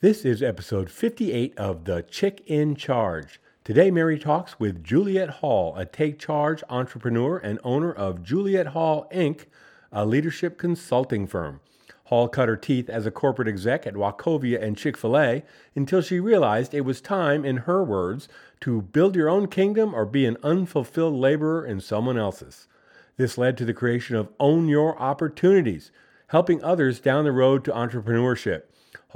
This 0.00 0.26
is 0.26 0.42
episode 0.42 0.90
58 0.90 1.56
of 1.56 1.86
The 1.86 2.02
Chick 2.02 2.42
in 2.46 2.74
Charge. 2.74 3.40
Today, 3.64 3.90
Mary 3.90 4.18
talks 4.18 4.60
with 4.60 4.84
Juliet 4.84 5.30
Hall, 5.40 5.74
a 5.74 5.86
take 5.86 6.18
charge 6.18 6.62
entrepreneur 6.68 7.38
and 7.38 7.58
owner 7.64 7.94
of 7.94 8.22
Juliet 8.22 8.66
Hall 8.68 9.08
Inc., 9.10 9.46
a 9.90 10.04
leadership 10.04 10.58
consulting 10.58 11.26
firm. 11.26 11.60
Hall 12.04 12.28
cut 12.28 12.46
her 12.46 12.58
teeth 12.58 12.90
as 12.90 13.06
a 13.06 13.10
corporate 13.10 13.48
exec 13.48 13.86
at 13.86 13.94
Wachovia 13.94 14.62
and 14.62 14.76
Chick 14.76 14.98
fil 14.98 15.16
A 15.16 15.42
until 15.74 16.02
she 16.02 16.20
realized 16.20 16.74
it 16.74 16.82
was 16.82 17.00
time, 17.00 17.46
in 17.46 17.56
her 17.56 17.82
words, 17.82 18.28
to 18.60 18.82
build 18.82 19.16
your 19.16 19.30
own 19.30 19.46
kingdom 19.46 19.94
or 19.94 20.04
be 20.04 20.26
an 20.26 20.36
unfulfilled 20.42 21.14
laborer 21.14 21.64
in 21.64 21.80
someone 21.80 22.18
else's. 22.18 22.68
This 23.16 23.38
led 23.38 23.56
to 23.56 23.64
the 23.64 23.72
creation 23.72 24.14
of 24.14 24.28
Own 24.38 24.68
Your 24.68 24.98
Opportunities, 24.98 25.90
helping 26.26 26.62
others 26.62 27.00
down 27.00 27.24
the 27.24 27.32
road 27.32 27.64
to 27.64 27.72
entrepreneurship. 27.72 28.64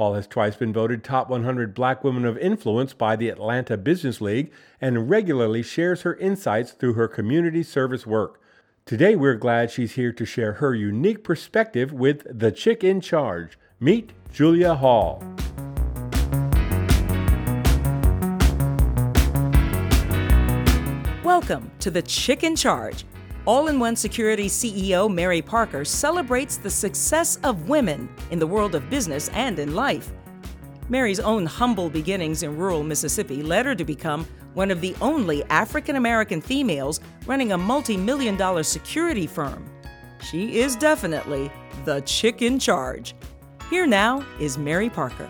Hall 0.01 0.15
has 0.15 0.27
twice 0.27 0.57
been 0.57 0.73
voted 0.73 1.05
top 1.05 1.29
100 1.29 1.75
black 1.75 2.03
women 2.03 2.25
of 2.25 2.39
influence 2.39 2.95
by 2.95 3.17
the 3.17 3.29
Atlanta 3.29 3.77
Business 3.77 4.19
League 4.23 4.51
and 4.81 5.11
regularly 5.11 5.63
shares 5.63 6.01
her 6.01 6.15
insights 6.15 6.73
through 6.73 6.95
her 6.95 7.07
community 7.07 7.63
service 7.63 8.07
work. 8.07 8.41
Today, 8.87 9.15
we're 9.15 9.35
glad 9.35 9.71
she's 9.71 9.97
here 9.97 10.11
to 10.11 10.25
share 10.25 10.55
her 10.55 10.75
unique 10.75 11.23
perspective 11.23 11.93
with 11.93 12.27
the 12.31 12.51
chick 12.51 12.83
in 12.83 13.03
charge. 13.03 13.59
Meet 13.79 14.15
Juliet 14.33 14.79
Hall. 14.79 15.23
Welcome 21.23 21.71
to 21.81 21.91
the 21.91 22.01
Chick 22.01 22.43
in 22.43 22.57
Charge. 22.57 23.05
All 23.51 23.67
in 23.67 23.81
One 23.81 23.97
Security 23.97 24.47
CEO 24.47 25.13
Mary 25.13 25.43
Parker 25.43 25.85
celebrates 25.85 26.57
the 26.57 26.71
success 26.71 27.35
of 27.43 27.69
women 27.69 28.09
in 28.31 28.39
the 28.39 28.47
world 28.47 28.77
of 28.77 28.89
business 28.89 29.29
and 29.31 29.59
in 29.59 29.75
life. 29.75 30.13
Mary's 30.89 31.19
own 31.19 31.47
humble 31.47 31.91
beginnings 31.91 32.45
in 32.45 32.57
rural 32.57 32.85
Mississippi 32.85 33.43
led 33.43 33.67
her 33.67 33.75
to 33.75 33.85
become 33.85 34.25
one 34.55 34.71
of 34.71 34.81
the 34.81 34.95
only 35.01 35.43
African 35.47 35.97
American 35.97 36.41
females 36.41 37.01
running 37.27 37.51
a 37.51 37.59
multi 37.59 37.97
million 37.97 38.37
dollar 38.37 38.63
security 38.63 39.27
firm. 39.27 39.69
She 40.23 40.61
is 40.61 40.77
definitely 40.77 41.51
the 41.85 42.03
chick 42.03 42.43
in 42.43 42.57
charge. 42.57 43.17
Here 43.69 43.85
now 43.85 44.25
is 44.39 44.59
Mary 44.59 44.89
Parker. 44.89 45.29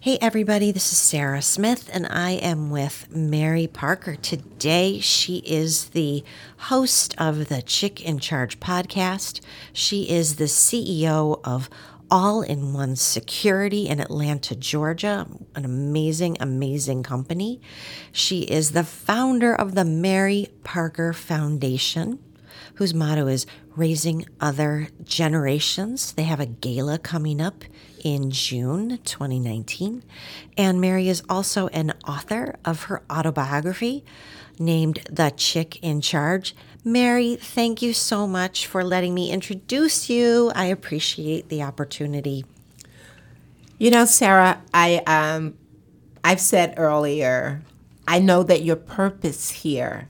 Hey, 0.00 0.16
everybody, 0.20 0.70
this 0.70 0.92
is 0.92 0.98
Sarah 0.98 1.42
Smith, 1.42 1.90
and 1.92 2.06
I 2.06 2.30
am 2.30 2.70
with 2.70 3.08
Mary 3.10 3.66
Parker. 3.66 4.14
Today, 4.14 5.00
she 5.00 5.38
is 5.38 5.88
the 5.88 6.22
host 6.56 7.16
of 7.18 7.48
the 7.48 7.62
Chick 7.62 8.00
in 8.00 8.20
Charge 8.20 8.60
podcast. 8.60 9.40
She 9.72 10.08
is 10.08 10.36
the 10.36 10.44
CEO 10.44 11.40
of 11.42 11.68
All 12.12 12.42
in 12.42 12.72
One 12.72 12.94
Security 12.94 13.88
in 13.88 13.98
Atlanta, 13.98 14.54
Georgia, 14.54 15.26
an 15.56 15.64
amazing, 15.64 16.36
amazing 16.38 17.02
company. 17.02 17.60
She 18.12 18.42
is 18.42 18.70
the 18.70 18.84
founder 18.84 19.52
of 19.52 19.74
the 19.74 19.84
Mary 19.84 20.46
Parker 20.62 21.12
Foundation 21.12 22.20
whose 22.74 22.94
motto 22.94 23.26
is 23.26 23.46
Raising 23.78 24.26
Other 24.40 24.88
Generations. 25.04 26.12
They 26.12 26.24
have 26.24 26.40
a 26.40 26.46
gala 26.46 26.98
coming 26.98 27.40
up 27.40 27.64
in 28.02 28.32
June 28.32 28.98
2019. 29.04 30.02
And 30.56 30.80
Mary 30.80 31.08
is 31.08 31.22
also 31.28 31.68
an 31.68 31.92
author 32.06 32.56
of 32.64 32.84
her 32.84 33.02
autobiography 33.08 34.04
named 34.58 35.06
The 35.08 35.30
Chick 35.30 35.78
in 35.80 36.00
Charge. 36.00 36.56
Mary, 36.84 37.36
thank 37.36 37.80
you 37.80 37.92
so 37.92 38.26
much 38.26 38.66
for 38.66 38.82
letting 38.82 39.14
me 39.14 39.30
introduce 39.30 40.10
you. 40.10 40.50
I 40.56 40.64
appreciate 40.64 41.48
the 41.48 41.62
opportunity. 41.62 42.44
You 43.78 43.92
know, 43.92 44.06
Sarah, 44.06 44.60
I 44.74 45.02
um 45.06 45.54
I've 46.24 46.40
said 46.40 46.74
earlier, 46.76 47.62
I 48.08 48.18
know 48.18 48.42
that 48.42 48.64
your 48.64 48.76
purpose 48.76 49.50
here 49.50 50.08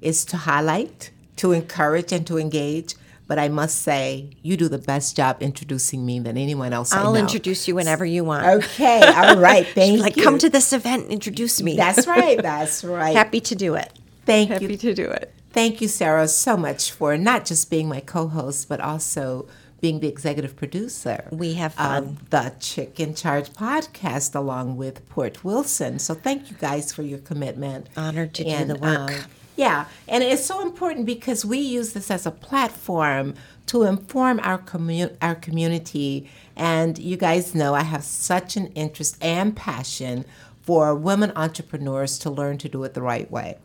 is 0.00 0.24
to 0.26 0.36
highlight, 0.36 1.11
to 1.36 1.52
encourage 1.52 2.12
and 2.12 2.26
to 2.26 2.38
engage, 2.38 2.94
but 3.26 3.38
I 3.38 3.48
must 3.48 3.80
say, 3.82 4.30
you 4.42 4.56
do 4.56 4.68
the 4.68 4.78
best 4.78 5.16
job 5.16 5.38
introducing 5.42 6.04
me 6.04 6.18
than 6.20 6.36
anyone 6.36 6.72
else. 6.72 6.92
I'll 6.92 7.10
I 7.10 7.12
know. 7.14 7.20
introduce 7.20 7.66
you 7.66 7.74
whenever 7.74 8.04
you 8.04 8.24
want. 8.24 8.44
Okay, 8.46 9.00
all 9.02 9.36
right. 9.40 9.66
Thank 9.66 10.00
like, 10.00 10.16
you. 10.16 10.22
Like, 10.22 10.24
come 10.24 10.38
to 10.38 10.50
this 10.50 10.72
event, 10.72 11.04
and 11.04 11.12
introduce 11.12 11.62
me. 11.62 11.76
That's 11.76 12.06
right. 12.16 12.40
That's 12.40 12.84
right. 12.84 13.16
Happy 13.16 13.40
to 13.40 13.54
do 13.54 13.74
it. 13.74 13.92
Thank 14.26 14.50
Happy 14.50 14.64
you. 14.64 14.68
Happy 14.70 14.78
to 14.78 14.94
do 14.94 15.08
it. 15.10 15.32
Thank 15.50 15.80
you, 15.80 15.88
Sarah, 15.88 16.28
so 16.28 16.56
much 16.56 16.90
for 16.92 17.16
not 17.16 17.44
just 17.44 17.70
being 17.70 17.88
my 17.88 18.00
co-host, 18.00 18.68
but 18.68 18.80
also 18.80 19.48
being 19.82 20.00
the 20.00 20.08
executive 20.08 20.54
producer. 20.56 21.28
We 21.32 21.54
have 21.54 21.74
fun. 21.74 22.04
Of 22.04 22.30
the 22.30 22.54
Chick 22.60 23.00
in 23.00 23.14
Charge 23.14 23.50
podcast, 23.50 24.34
along 24.34 24.76
with 24.76 25.06
Port 25.08 25.42
Wilson. 25.44 25.98
So 25.98 26.14
thank 26.14 26.50
you 26.50 26.56
guys 26.56 26.92
for 26.92 27.02
your 27.02 27.18
commitment. 27.18 27.88
Honored 27.96 28.32
to 28.34 28.44
do 28.44 28.64
the 28.64 28.76
work. 28.76 29.10
um, 29.12 29.24
yeah, 29.56 29.86
and 30.08 30.24
it's 30.24 30.44
so 30.44 30.62
important 30.62 31.06
because 31.06 31.44
we 31.44 31.58
use 31.58 31.92
this 31.92 32.10
as 32.10 32.26
a 32.26 32.30
platform 32.30 33.34
to 33.66 33.84
inform 33.84 34.40
our 34.42 34.58
commu- 34.58 35.16
our 35.20 35.34
community. 35.34 36.28
And 36.56 36.98
you 36.98 37.16
guys 37.16 37.54
know 37.54 37.74
I 37.74 37.82
have 37.82 38.04
such 38.04 38.56
an 38.56 38.68
interest 38.68 39.16
and 39.20 39.54
passion 39.54 40.24
for 40.62 40.94
women 40.94 41.32
entrepreneurs 41.36 42.18
to 42.20 42.30
learn 42.30 42.58
to 42.58 42.68
do 42.68 42.82
it 42.84 42.94
the 42.94 43.02
right 43.02 43.30
way. 43.30 43.58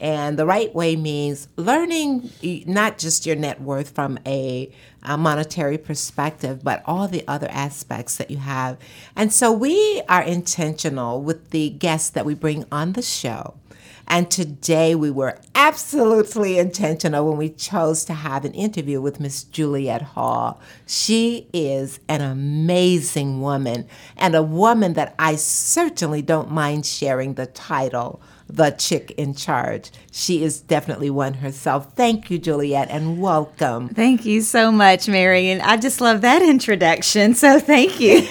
And 0.00 0.38
the 0.38 0.46
right 0.46 0.74
way 0.74 0.96
means 0.96 1.46
learning 1.56 2.30
not 2.66 2.96
just 2.96 3.26
your 3.26 3.36
net 3.36 3.60
worth 3.60 3.90
from 3.90 4.18
a, 4.24 4.72
a 5.02 5.18
monetary 5.18 5.76
perspective, 5.76 6.64
but 6.64 6.82
all 6.86 7.06
the 7.06 7.22
other 7.28 7.48
aspects 7.50 8.16
that 8.16 8.30
you 8.30 8.38
have. 8.38 8.78
And 9.14 9.30
so 9.30 9.52
we 9.52 10.00
are 10.08 10.22
intentional 10.22 11.20
with 11.20 11.50
the 11.50 11.68
guests 11.68 12.08
that 12.10 12.24
we 12.24 12.34
bring 12.34 12.64
on 12.72 12.94
the 12.94 13.02
show. 13.02 13.59
And 14.06 14.30
today 14.30 14.94
we 14.94 15.10
were 15.10 15.38
absolutely 15.54 16.58
intentional 16.58 17.28
when 17.28 17.38
we 17.38 17.48
chose 17.48 18.04
to 18.06 18.14
have 18.14 18.44
an 18.44 18.54
interview 18.54 19.00
with 19.00 19.20
Miss 19.20 19.44
Juliet 19.44 20.02
Hall. 20.02 20.60
She 20.86 21.48
is 21.52 22.00
an 22.08 22.20
amazing 22.20 23.40
woman 23.40 23.86
and 24.16 24.34
a 24.34 24.42
woman 24.42 24.94
that 24.94 25.14
I 25.18 25.36
certainly 25.36 26.22
don't 26.22 26.50
mind 26.50 26.86
sharing 26.86 27.34
the 27.34 27.46
title, 27.46 28.20
The 28.52 28.70
Chick 28.70 29.12
in 29.12 29.34
Charge. 29.34 29.90
She 30.10 30.42
is 30.42 30.60
definitely 30.60 31.10
one 31.10 31.34
herself. 31.34 31.94
Thank 31.94 32.30
you, 32.30 32.38
Juliet, 32.38 32.88
and 32.90 33.20
welcome. 33.20 33.88
Thank 33.88 34.24
you 34.24 34.40
so 34.40 34.72
much, 34.72 35.08
Mary. 35.08 35.50
And 35.50 35.62
I 35.62 35.76
just 35.76 36.00
love 36.00 36.20
that 36.22 36.42
introduction. 36.42 37.34
So 37.34 37.60
thank 37.60 38.00
you. 38.00 38.26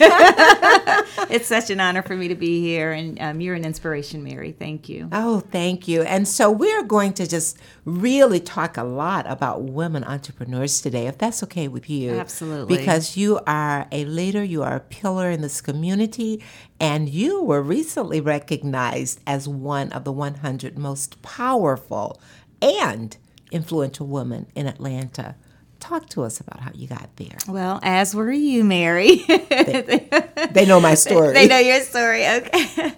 it's 1.30 1.48
such 1.48 1.70
an 1.70 1.80
honor 1.80 2.02
for 2.02 2.16
me 2.16 2.28
to 2.28 2.36
be 2.36 2.62
here. 2.62 2.92
And 2.92 3.20
um, 3.22 3.42
you're 3.42 3.56
an 3.56 3.66
inspiration, 3.66 4.24
Mary. 4.24 4.52
Thank 4.52 4.90
you. 4.90 5.10
Oh, 5.12 5.40
thank 5.40 5.88
you. 5.88 6.04
And 6.04 6.28
so 6.28 6.52
we're 6.52 6.84
going 6.84 7.14
to 7.14 7.28
just 7.28 7.58
really 7.86 8.40
talk 8.40 8.78
a 8.78 8.84
lot 8.84 9.26
about 9.30 9.64
women 9.64 10.04
entrepreneurs 10.04 10.82
today, 10.82 11.08
if 11.08 11.18
that's 11.18 11.44
okay 11.44 11.68
with 11.68 11.90
you. 11.90 12.12
Absolutely. 12.12 12.78
Because 12.78 13.18
you 13.18 13.40
are 13.48 13.88
a 13.92 14.06
leader, 14.06 14.44
you 14.44 14.64
are 14.64 14.76
a 14.76 14.80
pillar 14.80 15.30
in 15.30 15.42
this 15.42 15.62
community, 15.62 16.44
and 16.80 17.10
you 17.10 17.44
were 17.44 17.62
recently 17.62 18.22
recognized 18.22 19.20
as 19.28 19.48
one 19.48 19.92
of 19.92 20.04
the 20.04 20.12
100 20.12 20.78
most 20.78 21.22
powerful 21.22 22.20
and 22.62 23.18
influential 23.52 24.08
women 24.08 24.48
in 24.56 24.68
Atlanta. 24.68 25.36
Talk 25.80 26.10
to 26.10 26.24
us 26.24 26.40
about 26.42 26.60
how 26.60 26.72
you 26.74 26.88
got 26.88 27.10
there. 27.16 27.38
Well, 27.48 27.80
as 27.84 28.14
were 28.14 28.32
you, 28.32 28.64
Mary. 28.64 29.26
They 30.52 30.66
know 30.66 30.80
my 30.80 30.96
story. 30.96 31.34
they 31.34 31.48
know 31.48 31.60
your 31.60 31.82
story. 31.82 32.26
Okay. 32.28 32.94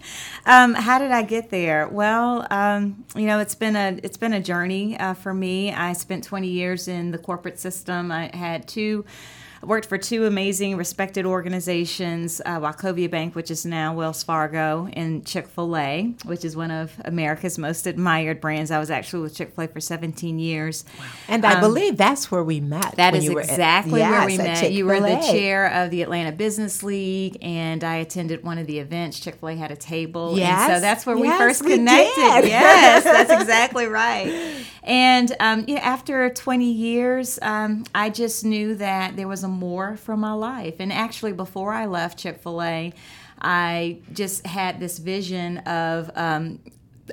Um, 0.45 0.73
how 0.73 0.97
did 0.99 1.11
I 1.11 1.23
get 1.23 1.49
there? 1.49 1.87
Well, 1.87 2.47
um, 2.49 3.03
you 3.15 3.25
know, 3.25 3.39
it's 3.39 3.55
been 3.55 3.75
a 3.75 3.99
it's 4.03 4.17
been 4.17 4.33
a 4.33 4.39
journey 4.39 4.97
uh, 4.97 5.13
for 5.15 5.33
me. 5.33 5.71
I 5.71 5.93
spent 5.93 6.23
20 6.23 6.47
years 6.47 6.87
in 6.87 7.11
the 7.11 7.17
corporate 7.17 7.59
system. 7.59 8.11
I 8.11 8.31
had 8.33 8.67
two. 8.67 9.05
I 9.61 9.65
worked 9.67 9.87
for 9.87 9.97
two 9.99 10.25
amazing, 10.25 10.75
respected 10.75 11.23
organizations, 11.25 12.41
uh, 12.45 12.59
Wachovia 12.59 13.11
Bank, 13.11 13.35
which 13.35 13.51
is 13.51 13.63
now 13.63 13.93
Wells 13.93 14.23
Fargo, 14.23 14.89
and 14.93 15.23
Chick 15.23 15.47
fil 15.47 15.77
A, 15.77 16.13
which 16.25 16.43
is 16.43 16.55
one 16.55 16.71
of 16.71 16.91
America's 17.05 17.59
most 17.59 17.85
admired 17.85 18.41
brands. 18.41 18.71
I 18.71 18.79
was 18.79 18.89
actually 18.89 19.21
with 19.21 19.35
Chick 19.35 19.53
fil 19.55 19.65
A 19.65 19.67
for 19.67 19.79
17 19.79 20.39
years. 20.39 20.83
and 21.27 21.45
I 21.45 21.59
believe 21.59 21.95
that's 21.95 22.31
where 22.31 22.43
we 22.43 22.59
met. 22.59 22.95
That 22.95 22.97
is 22.97 22.97
That 22.97 23.11
when 23.13 23.15
is 23.21 23.25
you 23.25 23.33
were 23.35 23.41
at- 23.41 23.49
exactly 23.49 24.01
where 24.01 24.25
we 24.25 24.35
yes, 24.37 24.61
met. 24.61 24.71
You 24.71 24.85
were 24.87 24.99
the 24.99 25.19
chair 25.31 25.67
of 25.67 25.91
the 25.91 26.01
Atlanta 26.01 26.31
Business 26.31 26.81
League, 26.81 27.37
and 27.43 27.83
I 27.83 27.97
attended 27.97 28.43
one 28.43 28.57
of 28.57 28.65
the 28.65 28.79
events. 28.79 29.19
Chick 29.19 29.35
fil 29.35 29.49
A 29.49 29.55
had 29.55 29.69
a 29.69 29.75
table. 29.75 30.39
And 30.39 30.73
so 30.73 30.79
that's 30.79 31.05
where 31.05 31.15
we 31.17 31.29
first 31.29 31.61
connected. 31.63 32.15
did. 32.15 32.45
Yes, 32.45 33.03
that's 33.03 33.31
exactly 33.41 33.85
right. 33.85 34.55
And 34.83 35.35
um, 35.39 35.65
you 35.67 35.75
know, 35.75 35.81
after 35.81 36.31
20 36.31 36.71
years, 36.71 37.37
um, 37.43 37.83
I 37.93 38.09
just 38.09 38.43
knew 38.43 38.73
that 38.75 39.15
there 39.15 39.27
was 39.27 39.43
a 39.43 39.50
more 39.51 39.97
from 39.97 40.19
my 40.19 40.33
life. 40.33 40.75
And 40.79 40.91
actually, 40.91 41.33
before 41.33 41.73
I 41.73 41.85
left 41.85 42.19
Chick 42.19 42.41
fil 42.41 42.61
A, 42.61 42.93
I 43.41 43.99
just 44.13 44.45
had 44.45 44.79
this 44.79 44.99
vision 44.99 45.59
of. 45.59 46.11
Um, 46.15 46.59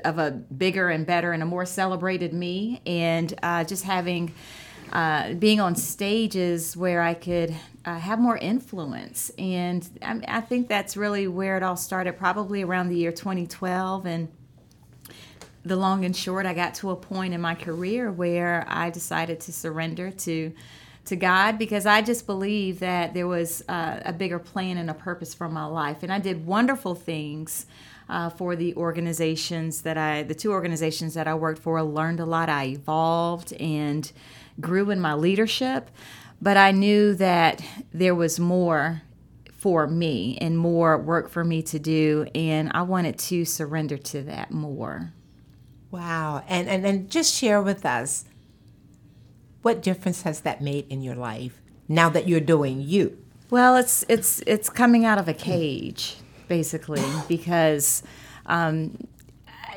of 0.05 0.19
a 0.19 0.31
bigger 0.31 0.91
and 0.91 1.05
better 1.05 1.33
and 1.33 1.43
a 1.43 1.47
more 1.47 1.67
celebrated 1.67 2.33
me, 2.33 2.81
and 2.87 3.35
uh, 3.43 3.65
just 3.65 3.83
having 3.83 4.33
uh, 4.93 5.35
being 5.35 5.61
on 5.61 5.77
stages 5.77 6.77
where 6.77 7.03
I 7.03 7.15
could 7.15 7.55
uh, 7.85 7.99
have 7.99 8.19
more 8.19 8.37
influence. 8.37 9.31
And 9.39 9.89
I, 10.03 10.21
I 10.27 10.41
think 10.41 10.69
that's 10.69 10.97
really 10.97 11.29
where 11.29 11.57
it 11.57 11.63
all 11.63 11.77
started, 11.77 12.17
probably 12.17 12.63
around 12.63 12.89
the 12.89 12.97
year 12.97 13.13
2012. 13.13 14.07
And 14.07 14.29
the 15.65 15.77
long 15.77 16.05
and 16.05 16.17
short, 16.17 16.47
I 16.47 16.55
got 16.55 16.75
to 16.77 16.91
a 16.91 16.97
point 16.97 17.35
in 17.35 17.41
my 17.41 17.55
career 17.55 18.11
where 18.11 18.65
I 18.69 18.91
decided 18.91 19.41
to 19.41 19.53
surrender 19.53 20.11
to 20.11 20.53
to 21.09 21.17
God 21.17 21.59
because 21.59 21.87
I 21.87 22.03
just 22.03 22.27
believe 22.27 22.81
that 22.81 23.15
there 23.15 23.27
was 23.27 23.63
uh, 23.69 24.01
a 24.05 24.13
bigger 24.13 24.39
plan 24.39 24.79
and 24.79 24.89
a 24.89 24.95
purpose 24.95 25.35
for 25.35 25.49
my 25.49 25.65
life, 25.65 26.03
and 26.03 26.13
I 26.13 26.19
did 26.19 26.47
wonderful 26.47 26.95
things. 26.95 27.67
Uh, 28.11 28.31
for 28.31 28.57
the 28.57 28.75
organizations 28.77 29.83
that 29.83 29.99
I, 29.99 30.23
the 30.23 30.35
two 30.35 30.51
organizations 30.51 31.13
that 31.13 31.29
I 31.29 31.35
worked 31.35 31.61
for, 31.61 31.83
learned 31.83 32.21
a 32.21 32.25
lot. 32.25 32.49
I 32.49 32.69
evolved 32.69 33.53
and 33.61 34.11
grew 34.59 34.89
in 34.89 34.99
my 34.99 35.13
leadership, 35.13 35.91
but 36.41 36.57
I 36.57 36.71
knew 36.71 37.15
that 37.17 37.63
there 37.93 38.15
was 38.15 38.41
more 38.41 39.03
for 39.59 39.89
me 39.89 40.39
and 40.41 40.57
more 40.57 40.97
work 40.97 41.29
for 41.29 41.45
me 41.45 41.63
to 41.65 41.79
do, 41.79 42.27
and 42.35 42.71
I 42.73 42.83
wanted 42.83 43.19
to 43.19 43.45
surrender 43.45 43.99
to 43.99 44.23
that 44.23 44.53
more. 44.53 45.13
Wow. 45.91 46.45
And, 46.49 46.69
and, 46.69 46.87
and 46.87 47.11
just 47.11 47.35
share 47.35 47.61
with 47.61 47.85
us 47.85 48.25
what 49.63 49.83
difference 49.83 50.23
has 50.23 50.41
that 50.41 50.63
made 50.63 50.87
in 50.89 51.03
your 51.03 51.15
life 51.15 51.61
now 51.89 52.09
that 52.11 52.29
you're 52.29 52.41
doing 52.41 52.81
you? 52.81 53.19
Well, 53.51 53.77
it's 53.77 54.05
it's 54.09 54.43
it's 54.47 54.69
coming 54.69 55.05
out 55.05 55.19
of 55.19 55.29
a 55.29 55.35
cage, 55.35 56.17
basically, 56.49 57.05
because 57.29 58.03
um, 58.47 58.97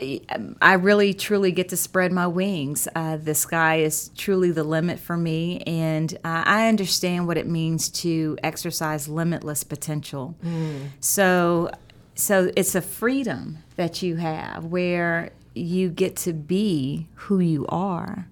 I, 0.01 0.21
I, 0.61 0.73
really 0.73 1.13
truly 1.13 1.51
get 1.51 1.69
to 1.69 1.77
spread 1.77 2.11
my 2.11 2.27
wings. 2.27 2.87
Uh, 2.95 3.17
the 3.17 3.35
sky 3.35 3.77
is 3.77 4.09
truly 4.17 4.51
the 4.51 4.63
limit 4.63 4.99
for 4.99 5.15
me, 5.15 5.61
and 5.61 6.13
uh, 6.25 6.43
I 6.45 6.67
understand 6.67 7.27
what 7.27 7.37
it 7.37 7.47
means 7.47 7.89
to 7.89 8.37
exercise 8.43 9.07
limitless 9.07 9.63
potential. 9.63 10.35
Mm. 10.43 10.87
So, 10.99 11.71
so 12.15 12.51
it's 12.55 12.75
a 12.75 12.81
freedom 12.81 13.59
that 13.75 14.01
you 14.01 14.17
have 14.17 14.65
where 14.65 15.31
you 15.53 15.89
get 15.89 16.15
to 16.17 16.33
be 16.33 17.07
who 17.15 17.39
you 17.39 17.65
are. 17.67 18.27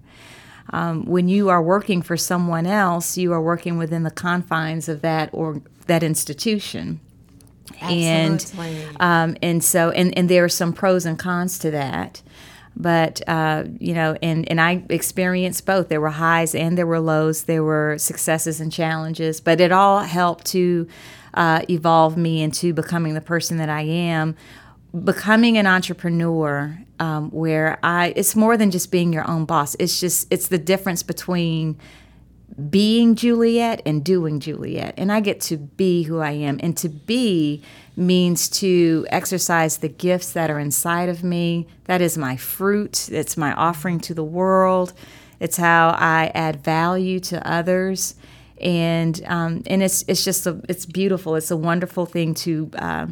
Um, 0.70 1.04
when 1.06 1.28
you 1.28 1.48
are 1.48 1.62
working 1.62 2.02
for 2.02 2.16
someone 2.16 2.66
else, 2.66 3.16
you 3.16 3.32
are 3.32 3.42
working 3.42 3.78
within 3.78 4.02
the 4.02 4.10
confines 4.10 4.88
of 4.88 5.00
that 5.02 5.30
or 5.32 5.62
that 5.86 6.02
institution. 6.02 7.00
Absolutely. 7.80 8.82
And 8.82 8.96
um, 9.00 9.36
and 9.42 9.64
so 9.64 9.90
and, 9.90 10.16
and 10.16 10.28
there 10.28 10.44
are 10.44 10.48
some 10.48 10.72
pros 10.72 11.06
and 11.06 11.18
cons 11.18 11.58
to 11.60 11.70
that. 11.70 12.22
But 12.76 13.20
uh, 13.28 13.64
you 13.78 13.94
know, 13.94 14.16
and, 14.22 14.48
and 14.50 14.60
I 14.60 14.84
experienced 14.88 15.66
both. 15.66 15.88
There 15.88 16.00
were 16.00 16.10
highs 16.10 16.54
and 16.54 16.78
there 16.78 16.86
were 16.86 17.00
lows. 17.00 17.44
There 17.44 17.64
were 17.64 17.96
successes 17.98 18.60
and 18.60 18.72
challenges. 18.72 19.40
But 19.40 19.60
it 19.60 19.72
all 19.72 20.00
helped 20.00 20.46
to 20.46 20.86
uh, 21.34 21.62
evolve 21.68 22.16
me 22.16 22.42
into 22.42 22.72
becoming 22.72 23.14
the 23.14 23.20
person 23.20 23.56
that 23.58 23.68
I 23.68 23.82
am 23.82 24.36
becoming 25.04 25.56
an 25.56 25.66
entrepreneur 25.66 26.78
um, 26.98 27.30
where 27.30 27.78
I 27.82 28.12
it's 28.16 28.36
more 28.36 28.56
than 28.56 28.70
just 28.70 28.90
being 28.90 29.12
your 29.12 29.28
own 29.28 29.44
boss. 29.44 29.74
It's 29.78 30.00
just 30.00 30.26
it's 30.30 30.48
the 30.48 30.58
difference 30.58 31.02
between 31.02 31.78
being 32.68 33.14
Juliet 33.14 33.80
and 33.86 34.04
doing 34.04 34.40
Juliet. 34.40 34.94
And 34.96 35.12
I 35.12 35.20
get 35.20 35.40
to 35.42 35.56
be 35.56 36.02
who 36.02 36.18
I 36.18 36.32
am. 36.32 36.58
And 36.62 36.76
to 36.78 36.88
be 36.88 37.62
means 37.96 38.48
to 38.48 39.06
exercise 39.10 39.78
the 39.78 39.88
gifts 39.88 40.32
that 40.32 40.50
are 40.50 40.58
inside 40.58 41.08
of 41.08 41.22
me. 41.22 41.66
That 41.84 42.00
is 42.00 42.18
my 42.18 42.36
fruit. 42.36 43.08
It's 43.10 43.36
my 43.36 43.54
offering 43.54 44.00
to 44.00 44.14
the 44.14 44.24
world. 44.24 44.92
It's 45.38 45.56
how 45.56 45.90
I 45.90 46.30
add 46.34 46.62
value 46.62 47.20
to 47.20 47.48
others. 47.48 48.14
And 48.60 49.22
um, 49.26 49.62
and 49.66 49.82
it's 49.82 50.04
it's 50.06 50.22
just 50.22 50.46
a, 50.46 50.60
it's 50.68 50.84
beautiful. 50.84 51.34
It's 51.36 51.50
a 51.50 51.56
wonderful 51.56 52.04
thing 52.04 52.34
to 52.34 52.70
uh, 52.74 53.06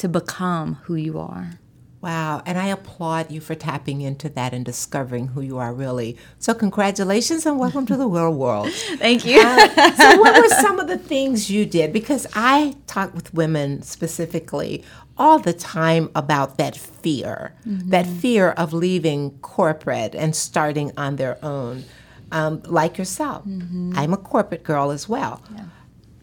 to 0.00 0.08
become 0.08 0.76
who 0.84 0.94
you 0.94 1.18
are. 1.18 1.52
Wow, 2.00 2.42
and 2.46 2.58
I 2.58 2.68
applaud 2.68 3.30
you 3.30 3.42
for 3.42 3.54
tapping 3.54 4.00
into 4.00 4.30
that 4.30 4.54
and 4.54 4.64
discovering 4.64 5.28
who 5.28 5.42
you 5.42 5.58
are 5.58 5.74
really. 5.74 6.16
So, 6.38 6.54
congratulations 6.54 7.44
and 7.44 7.58
welcome 7.58 7.84
to 7.84 7.96
the 7.98 8.06
real 8.06 8.32
world. 8.32 8.70
Thank 8.96 9.26
you. 9.26 9.42
Uh, 9.42 9.92
so, 9.92 10.18
what 10.18 10.42
were 10.42 10.48
some 10.62 10.80
of 10.80 10.88
the 10.88 10.96
things 10.96 11.50
you 11.50 11.66
did? 11.66 11.92
Because 11.92 12.26
I 12.34 12.76
talk 12.86 13.12
with 13.12 13.34
women 13.34 13.82
specifically 13.82 14.82
all 15.18 15.38
the 15.38 15.52
time 15.52 16.10
about 16.14 16.56
that 16.56 16.74
fear, 16.74 17.54
mm-hmm. 17.68 17.90
that 17.90 18.06
fear 18.06 18.52
of 18.52 18.72
leaving 18.72 19.38
corporate 19.40 20.14
and 20.14 20.34
starting 20.34 20.92
on 20.96 21.16
their 21.16 21.36
own, 21.44 21.84
um, 22.32 22.62
like 22.64 22.96
yourself. 22.96 23.44
Mm-hmm. 23.44 23.92
I'm 23.94 24.14
a 24.14 24.16
corporate 24.16 24.62
girl 24.62 24.90
as 24.90 25.06
well. 25.06 25.42
Yeah. 25.54 25.64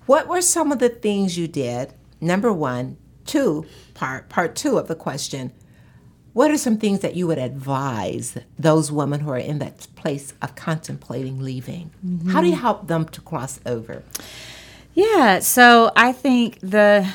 What 0.08 0.28
were 0.28 0.42
some 0.42 0.72
of 0.72 0.80
the 0.80 0.90
things 0.90 1.38
you 1.38 1.48
did? 1.48 1.94
Number 2.20 2.52
one, 2.52 2.98
two 3.28 3.66
part 3.94 4.30
part 4.30 4.56
two 4.56 4.78
of 4.78 4.88
the 4.88 4.96
question 4.96 5.52
what 6.34 6.52
are 6.52 6.58
some 6.58 6.78
things 6.78 7.00
that 7.00 7.16
you 7.16 7.26
would 7.26 7.40
advise 7.40 8.38
those 8.60 8.92
women 8.92 9.22
who 9.22 9.32
are 9.32 9.40
in 9.40 9.58
that 9.58 9.88
place 9.96 10.34
of 10.40 10.54
contemplating 10.56 11.42
leaving? 11.42 11.90
Mm-hmm. 12.06 12.30
how 12.30 12.42
do 12.42 12.48
you 12.48 12.56
help 12.56 12.88
them 12.88 13.06
to 13.06 13.22
cross 13.22 13.60
over? 13.66 14.04
Yeah 14.94 15.40
so 15.40 15.92
i 15.96 16.12
think 16.12 16.60
the 16.62 17.08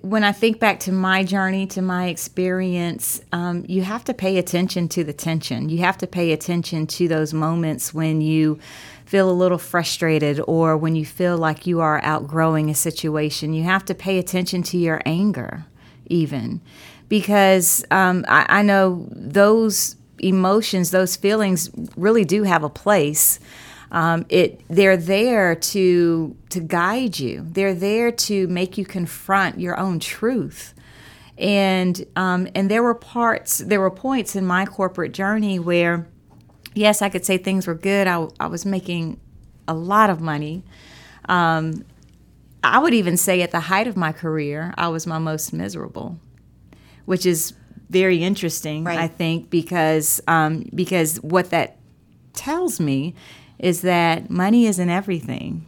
when 0.00 0.24
i 0.24 0.32
think 0.32 0.58
back 0.58 0.80
to 0.80 0.92
my 0.92 1.24
journey 1.24 1.66
to 1.66 1.82
my 1.82 2.06
experience 2.06 3.20
um, 3.32 3.66
you 3.68 3.82
have 3.82 4.02
to 4.04 4.14
pay 4.14 4.38
attention 4.38 4.88
to 4.88 5.04
the 5.04 5.12
tension. 5.12 5.68
You 5.68 5.78
have 5.78 5.98
to 5.98 6.06
pay 6.06 6.32
attention 6.32 6.86
to 6.86 7.06
those 7.06 7.34
moments 7.34 7.92
when 7.92 8.22
you 8.22 8.58
feel 9.08 9.30
a 9.30 9.32
little 9.32 9.56
frustrated 9.56 10.38
or 10.46 10.76
when 10.76 10.94
you 10.94 11.06
feel 11.06 11.38
like 11.38 11.66
you 11.66 11.80
are 11.80 11.98
outgrowing 12.04 12.68
a 12.68 12.74
situation, 12.74 13.54
you 13.54 13.62
have 13.62 13.82
to 13.82 13.94
pay 13.94 14.18
attention 14.18 14.62
to 14.62 14.76
your 14.76 15.00
anger, 15.06 15.64
even. 16.08 16.60
Because 17.08 17.86
um, 17.90 18.26
I, 18.28 18.44
I 18.50 18.62
know 18.62 19.08
those 19.10 19.96
emotions, 20.18 20.90
those 20.90 21.16
feelings 21.16 21.70
really 21.96 22.26
do 22.26 22.42
have 22.42 22.62
a 22.62 22.68
place. 22.68 23.40
Um, 23.90 24.26
it 24.28 24.60
they're 24.68 24.98
there 24.98 25.54
to 25.54 26.36
to 26.50 26.60
guide 26.60 27.18
you. 27.18 27.46
They're 27.50 27.72
there 27.72 28.12
to 28.12 28.46
make 28.48 28.76
you 28.76 28.84
confront 28.84 29.58
your 29.58 29.78
own 29.78 30.00
truth. 30.00 30.74
And 31.38 32.04
um, 32.14 32.46
and 32.54 32.70
there 32.70 32.82
were 32.82 32.94
parts, 32.94 33.56
there 33.56 33.80
were 33.80 33.90
points 33.90 34.36
in 34.36 34.44
my 34.44 34.66
corporate 34.66 35.12
journey 35.12 35.58
where 35.58 36.06
yes, 36.78 37.02
I 37.02 37.08
could 37.08 37.26
say 37.26 37.36
things 37.36 37.66
were 37.66 37.74
good. 37.74 38.06
I, 38.06 38.28
I 38.38 38.46
was 38.46 38.64
making 38.64 39.20
a 39.66 39.74
lot 39.74 40.10
of 40.10 40.20
money. 40.20 40.62
Um, 41.28 41.84
I 42.62 42.78
would 42.78 42.94
even 42.94 43.16
say 43.16 43.42
at 43.42 43.50
the 43.50 43.60
height 43.60 43.86
of 43.86 43.96
my 43.96 44.12
career, 44.12 44.72
I 44.78 44.88
was 44.88 45.06
my 45.06 45.18
most 45.18 45.52
miserable, 45.52 46.18
which 47.04 47.26
is 47.26 47.52
very 47.90 48.22
interesting, 48.22 48.84
right. 48.84 48.98
I 48.98 49.08
think, 49.08 49.50
because 49.50 50.20
um, 50.28 50.68
because 50.74 51.16
what 51.22 51.50
that 51.50 51.76
tells 52.34 52.80
me 52.80 53.14
is 53.58 53.82
that 53.82 54.30
money 54.30 54.66
isn't 54.66 54.90
everything. 54.90 55.66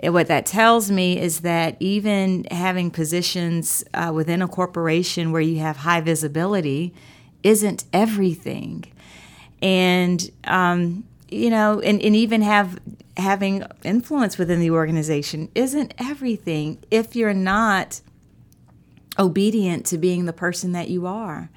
And 0.00 0.12
what 0.12 0.26
that 0.26 0.44
tells 0.44 0.90
me 0.90 1.18
is 1.18 1.40
that 1.40 1.76
even 1.80 2.44
having 2.50 2.90
positions 2.90 3.84
uh, 3.94 4.12
within 4.14 4.42
a 4.42 4.48
corporation 4.48 5.32
where 5.32 5.40
you 5.40 5.58
have 5.60 5.78
high 5.78 6.00
visibility 6.00 6.92
isn't 7.42 7.84
everything 7.92 8.84
and 9.64 10.30
um, 10.44 11.04
you 11.30 11.48
know, 11.48 11.80
and, 11.80 12.00
and 12.02 12.14
even 12.14 12.42
have 12.42 12.78
having 13.16 13.64
influence 13.82 14.36
within 14.36 14.60
the 14.60 14.70
organization 14.70 15.48
isn't 15.54 15.94
everything 15.98 16.84
if 16.90 17.16
you're 17.16 17.32
not 17.32 18.00
obedient 19.18 19.86
to 19.86 19.96
being 19.96 20.26
the 20.26 20.32
person 20.32 20.72
that 20.72 20.90
you 20.90 21.06
are. 21.06 21.50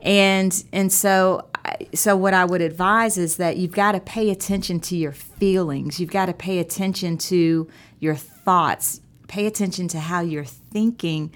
And 0.00 0.64
and 0.72 0.90
so 0.90 1.46
so 1.94 2.16
what 2.16 2.32
I 2.32 2.46
would 2.46 2.62
advise 2.62 3.18
is 3.18 3.36
that 3.36 3.58
you've 3.58 3.72
got 3.72 3.92
to 3.92 4.00
pay 4.00 4.30
attention 4.30 4.80
to 4.80 4.96
your 4.96 5.12
feelings. 5.12 6.00
You've 6.00 6.10
got 6.10 6.26
to 6.26 6.32
pay 6.32 6.58
attention 6.58 7.18
to 7.18 7.68
your 8.00 8.14
thoughts. 8.14 9.02
Pay 9.28 9.46
attention 9.46 9.88
to 9.88 10.00
how 10.00 10.20
you're 10.20 10.44
thinking 10.44 11.30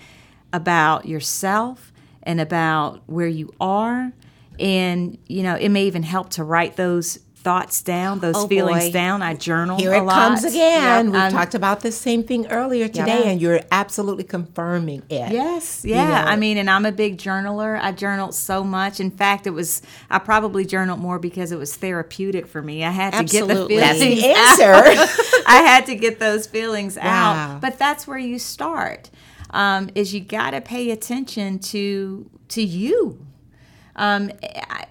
about 0.52 1.06
yourself 1.06 1.92
and 2.22 2.40
about 2.40 3.02
where 3.06 3.28
you 3.28 3.52
are 3.60 4.12
and 4.58 5.18
you 5.26 5.42
know 5.42 5.54
it 5.54 5.68
may 5.68 5.86
even 5.86 6.02
help 6.02 6.30
to 6.30 6.44
write 6.44 6.76
those 6.76 7.18
thoughts 7.46 7.80
down, 7.80 8.18
those 8.18 8.34
oh 8.34 8.48
feelings 8.48 8.90
down. 8.90 9.22
I 9.22 9.34
journal. 9.34 9.78
Here 9.78 9.94
it 9.94 10.02
lot. 10.02 10.14
comes 10.14 10.42
again. 10.42 11.12
Yep. 11.12 11.32
We 11.32 11.38
talked 11.38 11.54
about 11.54 11.78
the 11.78 11.92
same 11.92 12.24
thing 12.24 12.48
earlier 12.48 12.88
today, 12.88 13.30
and 13.30 13.40
you're 13.40 13.60
absolutely 13.70 14.24
confirming 14.24 15.04
it. 15.08 15.30
Yes, 15.30 15.84
yeah. 15.84 16.02
You 16.02 16.08
know? 16.08 16.30
I 16.32 16.34
mean, 16.34 16.58
and 16.58 16.68
I'm 16.68 16.84
a 16.84 16.90
big 16.90 17.18
journaler. 17.18 17.78
I 17.80 17.92
journaled 17.92 18.34
so 18.34 18.64
much. 18.64 18.98
In 18.98 19.12
fact, 19.12 19.46
it 19.46 19.50
was 19.50 19.80
I 20.10 20.18
probably 20.18 20.64
journaled 20.64 20.98
more 20.98 21.20
because 21.20 21.52
it 21.52 21.56
was 21.56 21.76
therapeutic 21.76 22.48
for 22.48 22.60
me. 22.60 22.82
I 22.82 22.90
had 22.90 23.12
to 23.12 23.22
get 23.22 23.46
the 23.46 23.68
feelings. 23.68 23.80
That's 23.80 24.00
the 24.00 24.26
answer. 24.26 25.42
I 25.46 25.58
had 25.58 25.86
to 25.86 25.94
get 25.94 26.18
those 26.18 26.48
feelings 26.48 26.96
wow. 26.96 27.04
out. 27.04 27.60
But 27.60 27.78
that's 27.78 28.08
where 28.08 28.18
you 28.18 28.40
start. 28.40 29.08
Um, 29.50 29.90
is 29.94 30.12
you 30.12 30.18
got 30.18 30.50
to 30.50 30.60
pay 30.60 30.90
attention 30.90 31.60
to 31.60 32.28
to 32.48 32.60
you 32.60 33.24
Um, 33.96 34.30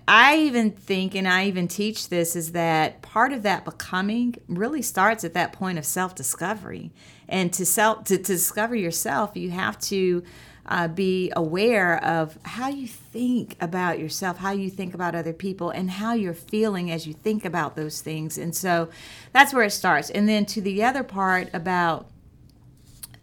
I, 0.07 0.37
even 0.39 0.71
think, 0.71 1.15
and 1.15 1.27
I 1.27 1.45
even 1.45 1.67
teach 1.67 2.09
this, 2.09 2.35
is 2.35 2.51
that 2.53 3.03
part 3.03 3.31
of 3.31 3.43
that 3.43 3.63
becoming 3.63 4.35
really 4.47 4.81
starts 4.81 5.23
at 5.23 5.33
that 5.35 5.53
point 5.53 5.77
of 5.77 5.85
self 5.85 6.15
discovery. 6.15 6.91
And 7.29 7.53
to 7.53 7.65
self 7.65 8.05
to, 8.05 8.17
to 8.17 8.23
discover 8.23 8.75
yourself, 8.75 9.37
you 9.37 9.51
have 9.51 9.79
to 9.81 10.23
uh, 10.67 10.87
be 10.87 11.31
aware 11.35 12.03
of 12.03 12.37
how 12.43 12.69
you 12.69 12.87
think 12.87 13.55
about 13.61 13.99
yourself, 13.99 14.37
how 14.37 14.51
you 14.51 14.69
think 14.69 14.95
about 14.95 15.13
other 15.13 15.33
people, 15.33 15.69
and 15.69 15.91
how 15.91 16.13
you're 16.13 16.33
feeling 16.33 16.89
as 16.89 17.05
you 17.05 17.13
think 17.13 17.45
about 17.45 17.75
those 17.75 18.01
things. 18.01 18.37
And 18.37 18.55
so 18.55 18.89
that's 19.31 19.53
where 19.53 19.63
it 19.63 19.71
starts. 19.71 20.09
And 20.09 20.27
then 20.27 20.45
to 20.47 20.61
the 20.61 20.83
other 20.83 21.03
part 21.03 21.49
about, 21.53 22.09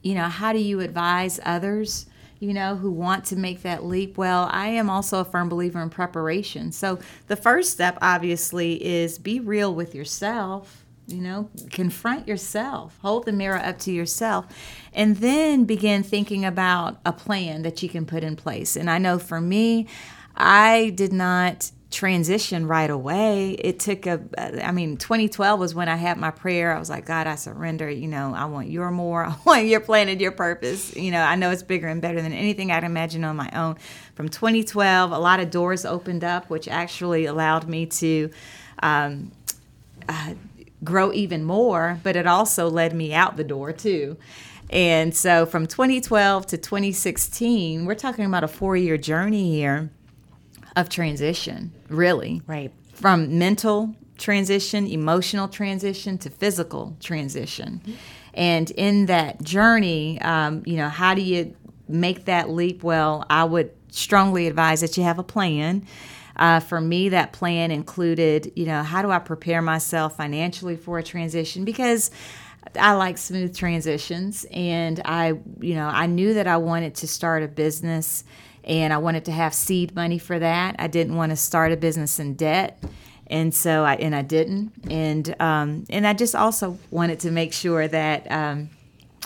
you 0.03 0.15
know, 0.15 0.29
how 0.29 0.53
do 0.53 0.61
you 0.61 0.81
advise 0.81 1.41
others? 1.45 2.07
You 2.43 2.55
know, 2.55 2.75
who 2.75 2.91
want 2.91 3.27
to 3.27 3.37
make 3.37 3.63
that 3.63 3.85
leap? 3.85 4.19
Well, 4.19 4.49
I 4.51 4.67
am 4.67 4.91
also 4.91 5.21
a 5.21 5.25
firm 5.25 5.49
believer 5.49 5.81
in 5.81 5.91
preparation. 5.91 6.73
So, 6.73 6.99
the 7.29 7.37
first 7.37 7.71
step, 7.71 7.97
obviously, 8.03 8.85
is 8.85 9.17
be 9.17 9.39
real 9.39 9.73
with 9.73 9.95
yourself 9.95 10.85
you 11.09 11.21
know 11.21 11.51
confront 11.71 12.29
yourself 12.29 12.97
hold 13.03 13.27
the 13.27 13.33
mirror 13.33 13.59
up 13.59 13.77
to 13.77 13.91
yourself 13.91 14.47
and 14.93 15.17
then 15.17 15.65
begin 15.65 16.01
thinking 16.05 16.45
about 16.45 17.01
a 17.05 17.13
plan 17.13 17.63
that 17.63 17.83
you 17.83 17.89
can 17.89 18.07
put 18.07 18.23
in 18.23 18.37
place 18.37 18.77
and 18.77 18.89
i 18.89 18.99
know 18.99 19.19
for 19.19 19.41
me 19.41 19.85
i 20.37 20.93
did 20.95 21.13
not 21.13 21.73
transition 21.93 22.67
right 22.67 22.91
away. 22.91 23.51
It 23.53 23.79
took 23.79 24.07
a 24.07 24.21
i 24.67 24.73
mean 24.73 24.97
2012 24.97 25.61
was 25.61 25.75
when 25.75 25.89
i 25.89 25.97
had 25.97 26.17
my 26.17 26.31
prayer. 26.31 26.75
I 26.75 26.79
was 26.79 26.91
like 26.91 27.07
god 27.07 27.27
i 27.27 27.35
surrender. 27.35 27.89
You 27.89 28.09
know 28.09 28.35
i 28.35 28.47
want 28.47 28.69
your 28.69 28.91
more. 28.91 29.25
I 29.27 29.37
want 29.45 29.67
your 29.67 29.81
plan 29.81 30.09
and 30.09 30.21
your 30.21 30.33
purpose. 30.33 30.97
You 30.97 31.11
know 31.11 31.23
i 31.23 31.37
know 31.37 31.51
it's 31.51 31.63
bigger 31.63 31.87
and 31.87 32.03
better 32.03 32.21
than 32.21 32.33
anything 32.33 32.73
i'd 32.73 32.85
imagine 32.85 33.25
on 33.25 33.37
my 33.37 33.51
own. 33.55 33.77
From 34.15 34.29
2012 34.29 35.13
a 35.13 35.19
lot 35.19 35.41
of 35.41 35.51
doors 35.51 35.85
opened 35.85 36.25
up 36.25 36.51
which 36.51 36.67
actually 36.67 37.27
allowed 37.27 37.69
me 37.69 37.87
to 37.87 38.31
um, 38.83 39.31
uh, 40.09 40.35
grow 40.83 41.13
even 41.13 41.45
more, 41.45 42.01
but 42.03 42.17
it 42.17 42.27
also 42.27 42.69
led 42.69 42.93
me 42.95 43.15
out 43.15 43.37
the 43.37 43.45
door 43.45 43.73
too. 43.73 44.17
And 44.71 45.15
so 45.15 45.47
from 45.47 45.67
2012 45.67 46.47
to 46.47 46.57
2016, 46.57 47.85
we're 47.85 47.95
talking 47.95 48.25
about 48.25 48.43
a 48.43 48.49
four 48.49 48.77
year 48.77 48.97
journey 48.97 49.53
here 49.53 49.91
of 50.77 50.89
transition, 50.89 51.73
really. 51.89 52.43
Right. 52.47 52.73
From 52.95 53.39
mental 53.39 53.95
transition, 54.19 54.87
emotional 54.87 55.49
transition 55.49 56.19
to 56.19 56.31
physical 56.31 56.97
transition. 57.01 57.83
And 58.35 58.71
in 58.73 59.07
that 59.07 59.43
journey, 59.43 60.21
um, 60.21 60.63
you 60.65 60.77
know, 60.77 60.89
how 60.89 61.15
do 61.15 61.23
you 61.23 61.55
make 61.89 62.27
that 62.27 62.49
leap? 62.51 62.83
Well, 62.83 63.27
I 63.29 63.45
would 63.45 63.71
strongly 63.91 64.47
advise 64.47 64.81
that 64.81 64.97
you 64.97 65.03
have 65.03 65.19
a 65.19 65.23
plan 65.23 65.87
uh, 66.37 66.61
for 66.61 66.81
me, 66.81 67.11
that 67.11 67.33
plan 67.33 67.71
included, 67.71 68.53
you 68.57 68.65
know, 68.65 68.83
how 68.83 69.03
do 69.03 69.11
I 69.11 69.19
prepare 69.19 69.61
myself 69.61 70.17
financially 70.17 70.77
for 70.77 70.99
a 70.99 71.03
transition? 71.03 71.65
Because 71.65 72.11
I 72.79 72.93
like 72.93 73.19
smooth 73.19 73.57
transitions, 73.57 74.47
and 74.51 75.01
I, 75.05 75.35
you 75.61 75.75
know, 75.75 75.87
I 75.87 76.07
knew 76.07 76.35
that 76.35 76.47
I 76.47 76.57
wanted 76.57 76.95
to 76.97 77.09
start 77.09 77.43
a 77.43 77.49
business, 77.49 78.25
and 78.65 78.93
I 78.93 78.99
wanted 78.99 79.25
to 79.27 79.33
have 79.33 79.55
seed 79.55 79.95
money 79.95 80.19
for 80.19 80.39
that. 80.39 80.77
I 80.79 80.87
didn't 80.87 81.17
want 81.17 81.31
to 81.31 81.37
start 81.37 81.73
a 81.73 81.77
business 81.77 82.19
in 82.19 82.35
debt 82.35 82.83
and 83.33 83.55
so 83.55 83.85
I 83.85 83.95
and 83.95 84.15
I 84.15 84.23
didn't, 84.23 84.73
and 84.91 85.35
um, 85.41 85.85
and 85.89 86.07
I 86.07 86.13
just 86.13 86.35
also 86.35 86.79
wanted 86.91 87.21
to 87.21 87.31
make 87.31 87.55
sure 87.55 87.89
that 87.89 88.31
um, 88.31 88.69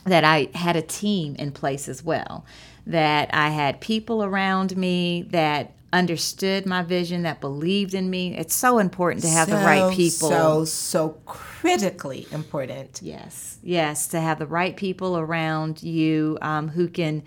that 0.04 0.22
I 0.22 0.48
had 0.54 0.76
a 0.76 0.82
team 0.82 1.34
in 1.36 1.50
place 1.50 1.88
as 1.88 2.04
well, 2.04 2.46
that 2.86 3.30
I 3.34 3.50
had 3.50 3.80
people 3.80 4.22
around 4.22 4.76
me 4.76 5.22
that 5.30 5.72
understood 5.92 6.66
my 6.66 6.82
vision, 6.82 7.22
that 7.22 7.40
believed 7.40 7.94
in 7.94 8.08
me. 8.08 8.36
It's 8.36 8.54
so 8.54 8.78
important 8.78 9.22
to 9.22 9.28
have 9.28 9.48
so, 9.48 9.58
the 9.58 9.64
right 9.64 9.92
people. 9.92 10.28
So, 10.28 10.64
so 10.64 11.08
critically 11.24 12.28
important. 12.30 13.00
Yes, 13.02 13.58
yes, 13.62 14.06
to 14.08 14.20
have 14.20 14.38
the 14.38 14.46
right 14.46 14.76
people 14.76 15.18
around 15.18 15.82
you 15.82 16.38
um, 16.42 16.68
who 16.68 16.86
can 16.86 17.24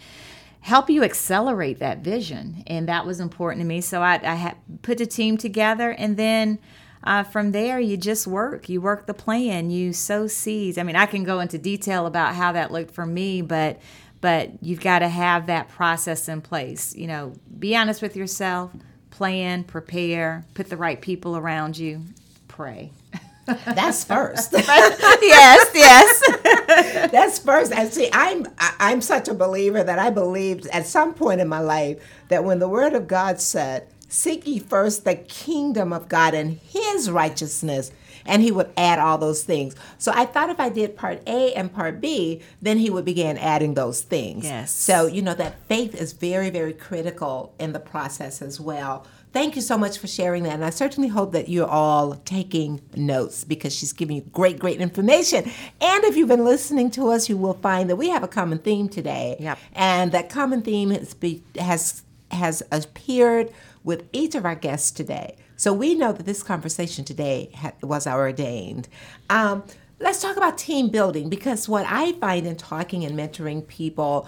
help 0.61 0.89
you 0.89 1.03
accelerate 1.03 1.79
that 1.79 1.99
vision. 1.99 2.63
And 2.67 2.87
that 2.87 3.05
was 3.05 3.19
important 3.19 3.61
to 3.61 3.67
me. 3.67 3.81
So 3.81 4.01
I, 4.01 4.15
I 4.15 4.55
put 4.81 5.01
a 5.01 5.05
team 5.05 5.37
together 5.37 5.91
and 5.91 6.17
then. 6.17 6.59
Uh, 7.01 7.23
from 7.23 7.53
there, 7.53 7.79
you 7.79 7.95
just 7.95 8.27
work. 8.27 8.67
You 8.67 8.81
work 8.81 9.07
the 9.07 9.13
plan. 9.13 9.69
You 9.69 9.93
sow 9.93 10.27
seeds. 10.27 10.77
I 10.77 10.83
mean, 10.83 10.97
I 10.97 11.05
can 11.05 11.23
go 11.23 11.39
into 11.39 11.57
detail 11.57 12.05
about 12.05 12.35
how 12.35 12.51
that 12.51 12.73
looked 12.73 12.91
for 12.93 13.05
me, 13.05 13.41
but 13.41 13.79
but 14.19 14.51
you've 14.61 14.81
got 14.81 14.99
to 14.99 15.07
have 15.07 15.47
that 15.47 15.69
process 15.69 16.27
in 16.27 16.41
place. 16.41 16.93
You 16.95 17.07
know, 17.07 17.33
be 17.57 17.75
honest 17.75 18.01
with 18.01 18.17
yourself, 18.17 18.71
plan, 19.11 19.63
prepare, 19.63 20.45
put 20.53 20.69
the 20.69 20.77
right 20.77 20.99
people 20.99 21.37
around 21.37 21.77
you, 21.77 22.03
pray. 22.47 22.91
That's 23.65 24.03
first. 24.03 24.53
yes, 24.53 25.71
yes. 25.73 27.11
That's 27.11 27.39
first. 27.39 27.71
And 27.71 27.91
see, 27.91 28.09
I'm 28.13 28.47
I'm 28.57 29.01
such 29.01 29.27
a 29.27 29.33
believer 29.33 29.83
that 29.83 29.99
I 29.99 30.09
believed 30.09 30.67
at 30.67 30.85
some 30.85 31.13
point 31.13 31.41
in 31.41 31.47
my 31.47 31.59
life 31.59 32.01
that 32.29 32.43
when 32.43 32.59
the 32.59 32.69
Word 32.69 32.93
of 32.93 33.07
God 33.07 33.41
said, 33.41 33.87
"Seek 34.07 34.47
ye 34.47 34.59
first 34.59 35.05
the 35.05 35.15
kingdom 35.15 35.93
of 35.93 36.09
God 36.09 36.33
and 36.33 36.59
His 36.63 37.09
righteousness," 37.09 37.91
and 38.29 38.41
he 38.41 38.51
would 38.51 38.69
add 38.77 38.99
all 38.99 39.17
those 39.17 39.43
things. 39.43 39.75
So 39.97 40.11
I 40.15 40.25
thought 40.25 40.49
if 40.49 40.59
I 40.59 40.69
did 40.69 40.95
part 40.95 41.21
A 41.27 41.53
and 41.53 41.73
part 41.73 41.99
B, 41.99 42.41
then 42.61 42.77
he 42.77 42.89
would 42.89 43.05
begin 43.05 43.37
adding 43.37 43.73
those 43.73 44.01
things. 44.01 44.45
Yes. 44.45 44.71
So, 44.71 45.07
you 45.07 45.21
know, 45.21 45.33
that 45.33 45.59
faith 45.67 45.95
is 45.95 46.13
very, 46.13 46.49
very 46.49 46.73
critical 46.73 47.53
in 47.59 47.73
the 47.73 47.79
process 47.79 48.41
as 48.41 48.59
well. 48.59 49.05
Thank 49.31 49.55
you 49.55 49.61
so 49.61 49.77
much 49.77 49.99
for 49.99 50.07
sharing 50.07 50.43
that. 50.43 50.53
And 50.53 50.65
I 50.65 50.71
certainly 50.71 51.09
hope 51.09 51.33
that 51.33 51.49
you're 51.49 51.67
all 51.67 52.15
taking 52.25 52.81
notes 52.95 53.43
because 53.43 53.75
she's 53.75 53.93
giving 53.93 54.15
you 54.15 54.23
great, 54.23 54.57
great 54.57 54.81
information. 54.81 55.43
And 55.79 56.03
if 56.03 56.17
you've 56.17 56.29
been 56.29 56.45
listening 56.45 56.89
to 56.91 57.09
us, 57.09 57.29
you 57.29 57.37
will 57.37 57.53
find 57.53 57.89
that 57.89 57.95
we 57.95 58.09
have 58.09 58.23
a 58.23 58.27
common 58.27 58.57
theme 58.57 58.89
today. 58.89 59.35
Yep. 59.39 59.59
And 59.73 60.11
that 60.13 60.29
common 60.29 60.63
theme 60.63 60.89
has, 60.89 61.13
be, 61.13 61.43
has, 61.59 62.03
has 62.31 62.63
appeared 62.71 63.53
with 63.83 64.09
each 64.13 64.33
of 64.33 64.45
our 64.45 64.55
guests 64.55 64.89
today. 64.89 65.35
So 65.57 65.73
we 65.73 65.93
know 65.93 66.11
that 66.11 66.25
this 66.25 66.41
conversation 66.41 67.05
today 67.05 67.51
was 67.83 68.07
ordained. 68.07 68.87
Um, 69.29 69.63
let's 69.99 70.21
talk 70.21 70.37
about 70.37 70.57
team 70.57 70.89
building 70.89 71.29
because 71.29 71.67
what 71.67 71.85
I 71.87 72.13
find 72.13 72.47
in 72.47 72.55
talking 72.55 73.03
and 73.03 73.17
mentoring 73.17 73.67
people 73.67 74.27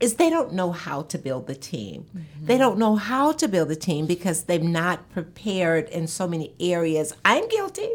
is 0.00 0.14
they 0.14 0.30
don't 0.30 0.52
know 0.52 0.72
how 0.72 1.02
to 1.02 1.18
build 1.18 1.46
the 1.46 1.54
team. 1.54 2.06
Mm-hmm. 2.06 2.46
They 2.46 2.58
don't 2.58 2.78
know 2.78 2.96
how 2.96 3.32
to 3.32 3.48
build 3.48 3.70
a 3.70 3.76
team 3.76 4.06
because 4.06 4.44
they've 4.44 4.62
not 4.62 5.10
prepared 5.10 5.88
in 5.88 6.06
so 6.06 6.26
many 6.26 6.54
areas. 6.58 7.14
I'm 7.24 7.48
guilty. 7.48 7.90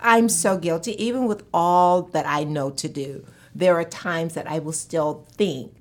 I'm 0.00 0.28
so 0.28 0.58
guilty, 0.58 1.00
even 1.02 1.26
with 1.26 1.44
all 1.54 2.02
that 2.02 2.26
I 2.26 2.44
know 2.44 2.70
to 2.70 2.88
do. 2.88 3.24
There 3.54 3.76
are 3.76 3.84
times 3.84 4.34
that 4.34 4.48
I 4.50 4.58
will 4.58 4.72
still 4.72 5.26
think 5.32 5.74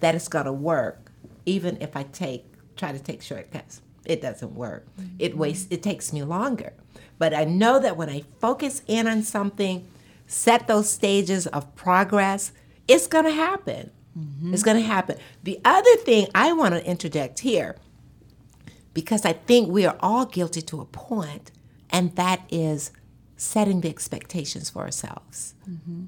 that 0.00 0.14
it's 0.14 0.28
going 0.28 0.44
to 0.44 0.52
work, 0.52 1.10
even 1.46 1.78
if 1.80 1.96
I 1.96 2.04
take 2.04 2.46
try 2.76 2.92
to 2.92 2.98
take 2.98 3.20
shortcuts 3.20 3.82
it 4.04 4.20
doesn't 4.20 4.54
work. 4.54 4.86
Mm-hmm. 4.96 5.16
It 5.18 5.36
wastes 5.36 5.68
it 5.70 5.82
takes 5.82 6.12
me 6.12 6.22
longer. 6.22 6.72
But 7.18 7.34
I 7.34 7.44
know 7.44 7.78
that 7.78 7.96
when 7.96 8.08
I 8.08 8.24
focus 8.40 8.82
in 8.86 9.06
on 9.06 9.22
something, 9.22 9.86
set 10.26 10.66
those 10.66 10.88
stages 10.88 11.46
of 11.46 11.74
progress, 11.74 12.52
it's 12.90 13.06
going 13.06 13.24
to 13.24 13.30
happen. 13.30 13.90
Mm-hmm. 14.18 14.52
It's 14.52 14.64
going 14.64 14.76
to 14.76 14.82
happen. 14.82 15.16
The 15.44 15.60
other 15.64 15.96
thing 15.96 16.26
I 16.34 16.52
want 16.52 16.74
to 16.74 16.84
interject 16.84 17.38
here 17.38 17.76
because 18.92 19.24
I 19.24 19.32
think 19.32 19.68
we 19.68 19.86
are 19.86 19.96
all 20.00 20.26
guilty 20.26 20.60
to 20.62 20.80
a 20.80 20.84
point 20.84 21.52
and 21.90 22.16
that 22.16 22.40
is 22.50 22.90
setting 23.36 23.80
the 23.80 23.88
expectations 23.88 24.68
for 24.68 24.82
ourselves. 24.82 25.54
Mm-hmm. 25.68 26.04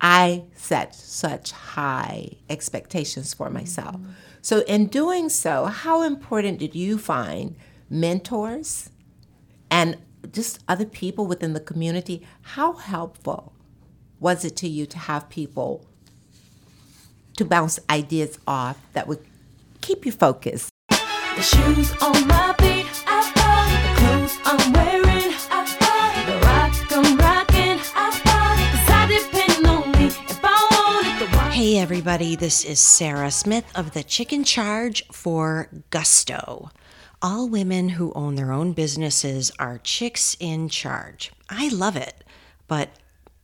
I 0.00 0.44
set 0.56 0.94
such 0.94 1.52
high 1.52 2.30
expectations 2.48 3.34
for 3.34 3.50
myself. 3.50 3.96
Mm-hmm. 3.96 4.10
So, 4.40 4.62
in 4.62 4.86
doing 4.86 5.28
so, 5.28 5.66
how 5.66 6.02
important 6.02 6.58
did 6.58 6.74
you 6.74 6.98
find 6.98 7.54
mentors 7.88 8.90
and 9.70 9.98
just 10.32 10.58
other 10.66 10.86
people 10.86 11.26
within 11.26 11.52
the 11.52 11.60
community? 11.60 12.26
How 12.40 12.72
helpful 12.72 13.52
was 14.22 14.44
it 14.44 14.54
to 14.54 14.68
you 14.68 14.86
to 14.86 14.98
have 14.98 15.28
people 15.28 15.84
to 17.36 17.44
bounce 17.44 17.80
ideas 17.90 18.38
off 18.46 18.78
that 18.92 19.08
would 19.08 19.18
keep 19.80 20.06
you 20.06 20.12
focused? 20.12 20.70
The 20.88 21.42
shoes 21.42 21.90
on 22.00 22.28
my 22.28 22.54
feet, 22.60 22.86
I 23.06 23.18
the 23.82 24.00
clothes 24.00 24.38
I'm 24.44 24.72
wearing. 24.72 25.02
Hey, 31.50 31.78
everybody, 31.78 32.34
this 32.34 32.64
is 32.64 32.80
Sarah 32.80 33.30
Smith 33.30 33.64
of 33.76 33.92
the 33.92 34.02
Chick 34.02 34.32
in 34.32 34.42
Charge 34.42 35.04
for 35.12 35.68
Gusto. 35.90 36.70
All 37.20 37.48
women 37.48 37.90
who 37.90 38.12
own 38.14 38.34
their 38.34 38.52
own 38.52 38.72
businesses 38.72 39.52
are 39.60 39.78
chicks 39.78 40.36
in 40.40 40.68
charge. 40.68 41.30
I 41.48 41.68
love 41.68 41.94
it, 41.94 42.24
but 42.66 42.88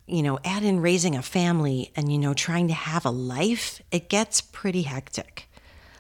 you 0.09 0.23
know, 0.23 0.39
add 0.45 0.65
in 0.65 0.81
raising 0.81 1.15
a 1.15 1.23
family 1.23 1.93
and, 1.95 2.11
you 2.11 2.19
know, 2.19 2.35
trying 2.35 2.69
to 2.69 2.75
have 2.75 3.05
a 3.05 3.11
life, 3.11 3.81
it 3.91 4.09
gets 4.09 4.41
pretty 4.41 4.83
hectic. 4.83 5.49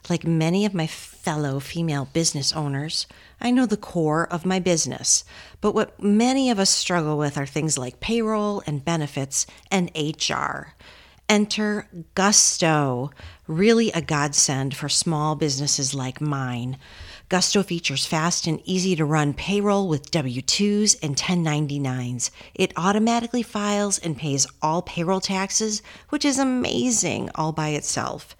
Like 0.08 0.24
many 0.24 0.64
of 0.64 0.74
my 0.74 0.86
fellow 0.86 1.60
female 1.60 2.08
business 2.12 2.52
owners, 2.52 3.06
I 3.40 3.50
know 3.50 3.66
the 3.66 3.76
core 3.76 4.26
of 4.32 4.46
my 4.46 4.58
business, 4.58 5.24
but 5.60 5.74
what 5.74 6.02
many 6.02 6.50
of 6.50 6.58
us 6.58 6.70
struggle 6.70 7.18
with 7.18 7.36
are 7.36 7.46
things 7.46 7.76
like 7.76 8.00
payroll 8.00 8.62
and 8.66 8.84
benefits 8.84 9.46
and 9.70 9.90
HR. 9.94 10.74
Enter 11.28 11.86
Gusto, 12.14 13.10
really 13.46 13.92
a 13.92 14.00
godsend 14.00 14.74
for 14.74 14.88
small 14.88 15.34
businesses 15.34 15.94
like 15.94 16.22
mine. 16.22 16.78
Gusto 17.28 17.62
features 17.62 18.06
fast 18.06 18.46
and 18.46 18.62
easy 18.64 18.96
to 18.96 19.04
run 19.04 19.34
payroll 19.34 19.86
with 19.86 20.10
W 20.10 20.40
2s 20.40 20.96
and 21.02 21.14
1099s. 21.14 22.30
It 22.54 22.72
automatically 22.74 23.42
files 23.42 23.98
and 23.98 24.16
pays 24.16 24.46
all 24.62 24.80
payroll 24.80 25.20
taxes, 25.20 25.82
which 26.08 26.24
is 26.24 26.38
amazing 26.38 27.28
all 27.34 27.52
by 27.52 27.68
itself. 27.70 28.34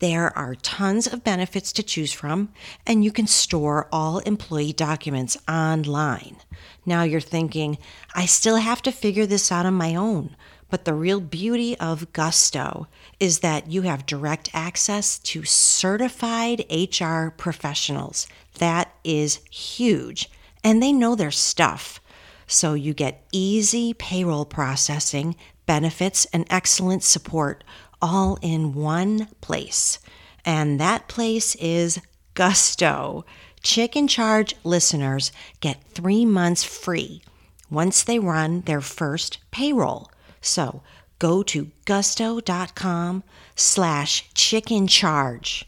There 0.00 0.36
are 0.36 0.56
tons 0.56 1.06
of 1.06 1.22
benefits 1.22 1.72
to 1.74 1.84
choose 1.84 2.12
from, 2.12 2.48
and 2.84 3.04
you 3.04 3.12
can 3.12 3.28
store 3.28 3.86
all 3.92 4.18
employee 4.18 4.72
documents 4.72 5.36
online. 5.48 6.38
Now 6.84 7.04
you're 7.04 7.20
thinking, 7.20 7.78
I 8.12 8.26
still 8.26 8.56
have 8.56 8.82
to 8.82 8.90
figure 8.90 9.26
this 9.26 9.52
out 9.52 9.66
on 9.66 9.74
my 9.74 9.94
own. 9.94 10.34
But 10.72 10.86
the 10.86 10.94
real 10.94 11.20
beauty 11.20 11.78
of 11.78 12.14
Gusto 12.14 12.86
is 13.20 13.40
that 13.40 13.70
you 13.70 13.82
have 13.82 14.06
direct 14.06 14.48
access 14.54 15.18
to 15.18 15.44
certified 15.44 16.64
HR 16.70 17.28
professionals. 17.28 18.26
That 18.54 18.90
is 19.04 19.40
huge. 19.50 20.30
And 20.64 20.82
they 20.82 20.90
know 20.90 21.14
their 21.14 21.30
stuff. 21.30 22.00
So 22.46 22.72
you 22.72 22.94
get 22.94 23.26
easy 23.32 23.92
payroll 23.92 24.46
processing, 24.46 25.36
benefits, 25.66 26.24
and 26.32 26.46
excellent 26.48 27.02
support 27.02 27.64
all 28.00 28.38
in 28.40 28.72
one 28.72 29.28
place. 29.42 29.98
And 30.42 30.80
that 30.80 31.06
place 31.06 31.54
is 31.56 32.00
Gusto. 32.32 33.26
Chick 33.62 33.94
in 33.94 34.08
Charge 34.08 34.54
listeners 34.64 35.32
get 35.60 35.84
three 35.90 36.24
months 36.24 36.64
free 36.64 37.20
once 37.68 38.02
they 38.02 38.18
run 38.18 38.62
their 38.62 38.80
first 38.80 39.36
payroll. 39.50 40.10
So 40.42 40.82
go 41.18 41.42
to 41.44 41.70
gusto.com 41.86 43.24
slash 43.56 44.30
chickencharge. 44.34 45.64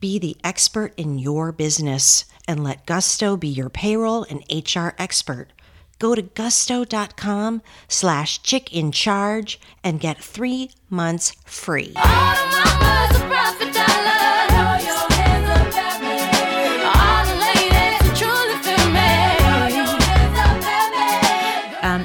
Be 0.00 0.18
the 0.18 0.36
expert 0.42 0.92
in 0.96 1.18
your 1.18 1.52
business 1.52 2.24
and 2.48 2.64
let 2.64 2.86
Gusto 2.86 3.36
be 3.36 3.48
your 3.48 3.70
payroll 3.70 4.24
and 4.24 4.42
HR 4.50 4.94
expert. 4.98 5.52
Go 5.98 6.14
to 6.14 6.22
gusto.com 6.22 7.62
slash 7.88 8.42
chickencharge 8.42 9.56
and 9.82 10.00
get 10.00 10.22
three 10.22 10.70
months 10.90 11.32
free. 11.46 11.94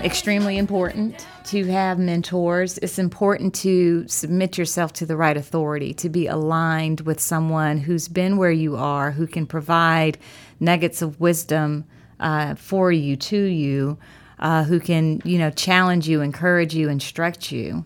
Extremely 0.04 0.58
important 0.58 1.26
to 1.46 1.66
have 1.66 2.00
mentors. 2.00 2.78
It's 2.80 3.00
important 3.00 3.54
to 3.56 4.08
submit 4.08 4.58
yourself 4.58 4.94
to 4.94 5.06
the 5.06 5.16
right 5.16 5.38
authority, 5.38 5.94
to 5.96 6.10
be 6.10 6.28
aligned 6.28 7.02
with 7.02 7.20
someone 7.20 7.78
who's 7.78 8.08
been 8.08 8.38
where 8.38 8.52
you 8.52 8.76
are, 8.76 9.12
who 9.12 9.28
can 9.28 9.46
provide 9.46 10.18
nuggets 10.60 11.02
of 11.02 11.20
wisdom 11.20 11.86
uh, 12.20 12.56
for 12.56 12.92
you, 12.92 13.16
to 13.16 13.38
you, 13.38 13.98
uh, 14.40 14.64
who 14.64 14.80
can, 14.80 15.22
you 15.24 15.38
know, 15.38 15.52
challenge 15.52 16.08
you, 16.08 16.22
encourage 16.22 16.74
you, 16.74 16.90
instruct 16.90 17.52
you. 17.52 17.86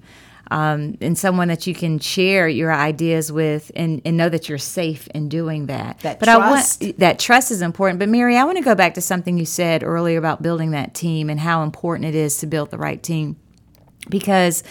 Um, 0.52 0.98
and 1.02 1.18
someone 1.18 1.48
that 1.48 1.66
you 1.66 1.74
can 1.74 1.98
share 1.98 2.48
your 2.48 2.72
ideas 2.72 3.32
with 3.32 3.72
and, 3.76 4.02
and 4.06 4.16
know 4.16 4.30
that 4.30 4.48
you're 4.48 4.60
safe 4.60 5.08
in 5.08 5.28
doing 5.28 5.66
that. 5.66 6.00
That 6.00 6.20
but 6.20 6.26
trust. 6.26 6.84
I 6.84 6.86
want 6.86 6.98
that 7.00 7.20
trust 7.20 7.50
is 7.50 7.62
important. 7.62 8.00
But 8.00 8.10
Mary, 8.10 8.38
I 8.38 8.44
want 8.44 8.58
to 8.58 8.64
go 8.64 8.76
back 8.76 8.94
to 8.94 9.02
something 9.02 9.38
you 9.38 9.46
said 9.46 9.84
earlier 9.84 10.20
about 10.20 10.44
building 10.44 10.72
that 10.72 10.94
team 10.94 11.30
and 11.30 11.40
how 11.40 11.64
important 11.64 12.06
it 12.06 12.16
is 12.16 12.38
to 12.40 12.48
build 12.48 12.70
the 12.70 12.78
right 12.78 13.02
team. 13.02 13.38
Because 14.08 14.64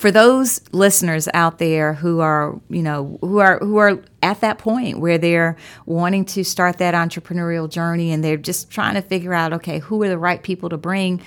for 0.00 0.10
those 0.10 0.62
listeners 0.72 1.28
out 1.34 1.58
there 1.58 1.92
who 1.92 2.20
are, 2.20 2.58
you 2.70 2.82
know, 2.82 3.18
who 3.20 3.38
are 3.38 3.58
who 3.58 3.76
are 3.76 4.02
at 4.22 4.40
that 4.40 4.56
point 4.56 4.98
where 4.98 5.18
they're 5.18 5.56
wanting 5.84 6.24
to 6.24 6.42
start 6.42 6.78
that 6.78 6.94
entrepreneurial 6.94 7.68
journey 7.68 8.10
and 8.10 8.24
they're 8.24 8.38
just 8.38 8.70
trying 8.70 8.94
to 8.94 9.02
figure 9.02 9.34
out, 9.34 9.52
okay, 9.52 9.78
who 9.78 10.02
are 10.02 10.08
the 10.08 10.18
right 10.18 10.42
people 10.42 10.70
to 10.70 10.78
bring? 10.78 11.20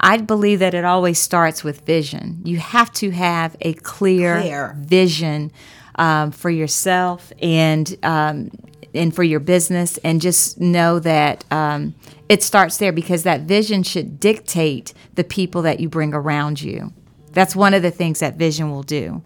I 0.00 0.16
believe 0.16 0.60
that 0.60 0.74
it 0.74 0.84
always 0.84 1.18
starts 1.18 1.62
with 1.62 1.82
vision. 1.82 2.40
You 2.44 2.56
have 2.58 2.90
to 2.94 3.10
have 3.10 3.56
a 3.60 3.74
clear, 3.74 4.40
Clear. 4.40 4.74
vision 4.78 5.52
um, 5.96 6.30
for 6.30 6.50
yourself 6.50 7.32
and 7.40 7.96
um, 8.02 8.50
and 8.92 9.14
for 9.14 9.22
your 9.22 9.38
business, 9.40 9.98
and 9.98 10.20
just 10.20 10.58
know 10.58 10.98
that 10.98 11.44
um, 11.52 11.94
it 12.28 12.42
starts 12.42 12.78
there 12.78 12.92
because 12.92 13.22
that 13.22 13.42
vision 13.42 13.82
should 13.82 14.18
dictate 14.18 14.94
the 15.14 15.22
people 15.22 15.62
that 15.62 15.78
you 15.78 15.88
bring 15.88 16.12
around 16.12 16.60
you. 16.60 16.92
That's 17.32 17.54
one 17.54 17.74
of 17.74 17.82
the 17.82 17.92
things 17.92 18.18
that 18.18 18.36
vision 18.36 18.70
will 18.70 18.82
do. 18.82 19.22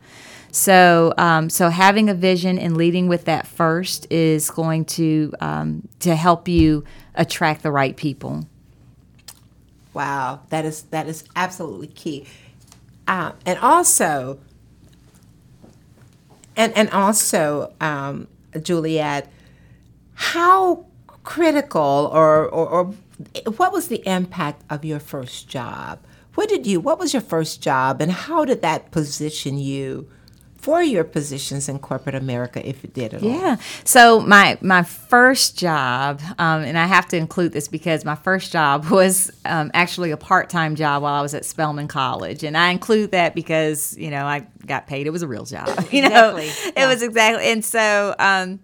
So, 0.50 1.14
um, 1.18 1.50
so 1.50 1.68
having 1.68 2.08
a 2.08 2.14
vision 2.14 2.58
and 2.58 2.76
leading 2.76 3.08
with 3.08 3.24
that 3.24 3.46
first 3.46 4.06
is 4.12 4.50
going 4.50 4.84
to 4.86 5.32
um, 5.40 5.88
to 6.00 6.14
help 6.14 6.46
you 6.48 6.84
attract 7.14 7.62
the 7.62 7.70
right 7.70 7.96
people. 7.96 8.46
Wow, 9.94 10.40
that 10.50 10.64
is 10.64 10.82
that 10.84 11.06
is 11.06 11.24
absolutely 11.36 11.86
key. 11.86 12.26
Uh, 13.06 13.32
and 13.46 13.58
also, 13.60 14.40
and 16.56 16.76
and 16.76 16.90
also, 16.90 17.72
um, 17.80 18.26
Juliet, 18.60 19.30
how 20.14 20.86
critical 21.22 22.10
or, 22.12 22.44
or 22.48 22.68
or 22.68 22.84
what 23.56 23.72
was 23.72 23.86
the 23.88 24.06
impact 24.08 24.62
of 24.68 24.84
your 24.84 24.98
first 24.98 25.48
job? 25.48 26.00
What 26.34 26.48
did 26.48 26.66
you? 26.66 26.80
What 26.80 26.98
was 26.98 27.12
your 27.12 27.22
first 27.22 27.62
job, 27.62 28.00
and 28.02 28.10
how 28.10 28.44
did 28.44 28.62
that 28.62 28.90
position 28.90 29.58
you? 29.58 30.08
For 30.64 30.82
your 30.82 31.04
positions 31.04 31.68
in 31.68 31.78
corporate 31.78 32.14
America, 32.14 32.66
if 32.66 32.84
it 32.84 32.94
did 32.94 33.12
at 33.12 33.22
all. 33.22 33.28
Yeah. 33.28 33.56
So 33.84 34.20
my 34.20 34.56
my 34.62 34.82
first 34.82 35.58
job, 35.58 36.22
um, 36.38 36.62
and 36.62 36.78
I 36.78 36.86
have 36.86 37.06
to 37.08 37.18
include 37.18 37.52
this 37.52 37.68
because 37.68 38.02
my 38.06 38.14
first 38.14 38.50
job 38.50 38.86
was 38.90 39.30
um, 39.44 39.70
actually 39.74 40.10
a 40.10 40.16
part 40.16 40.48
time 40.48 40.74
job 40.74 41.02
while 41.02 41.12
I 41.12 41.20
was 41.20 41.34
at 41.34 41.44
Spelman 41.44 41.86
College, 41.86 42.44
and 42.44 42.56
I 42.56 42.70
include 42.70 43.10
that 43.10 43.34
because 43.34 43.94
you 43.98 44.08
know 44.10 44.24
I 44.24 44.46
got 44.64 44.86
paid. 44.86 45.06
It 45.06 45.10
was 45.10 45.20
a 45.20 45.28
real 45.28 45.44
job. 45.44 45.68
You 45.92 46.08
know, 46.08 46.36
Exactly. 46.36 46.82
it 46.82 46.86
was 46.86 47.02
exactly. 47.02 47.44
And 47.52 47.62
so. 47.62 48.14
Um, 48.18 48.60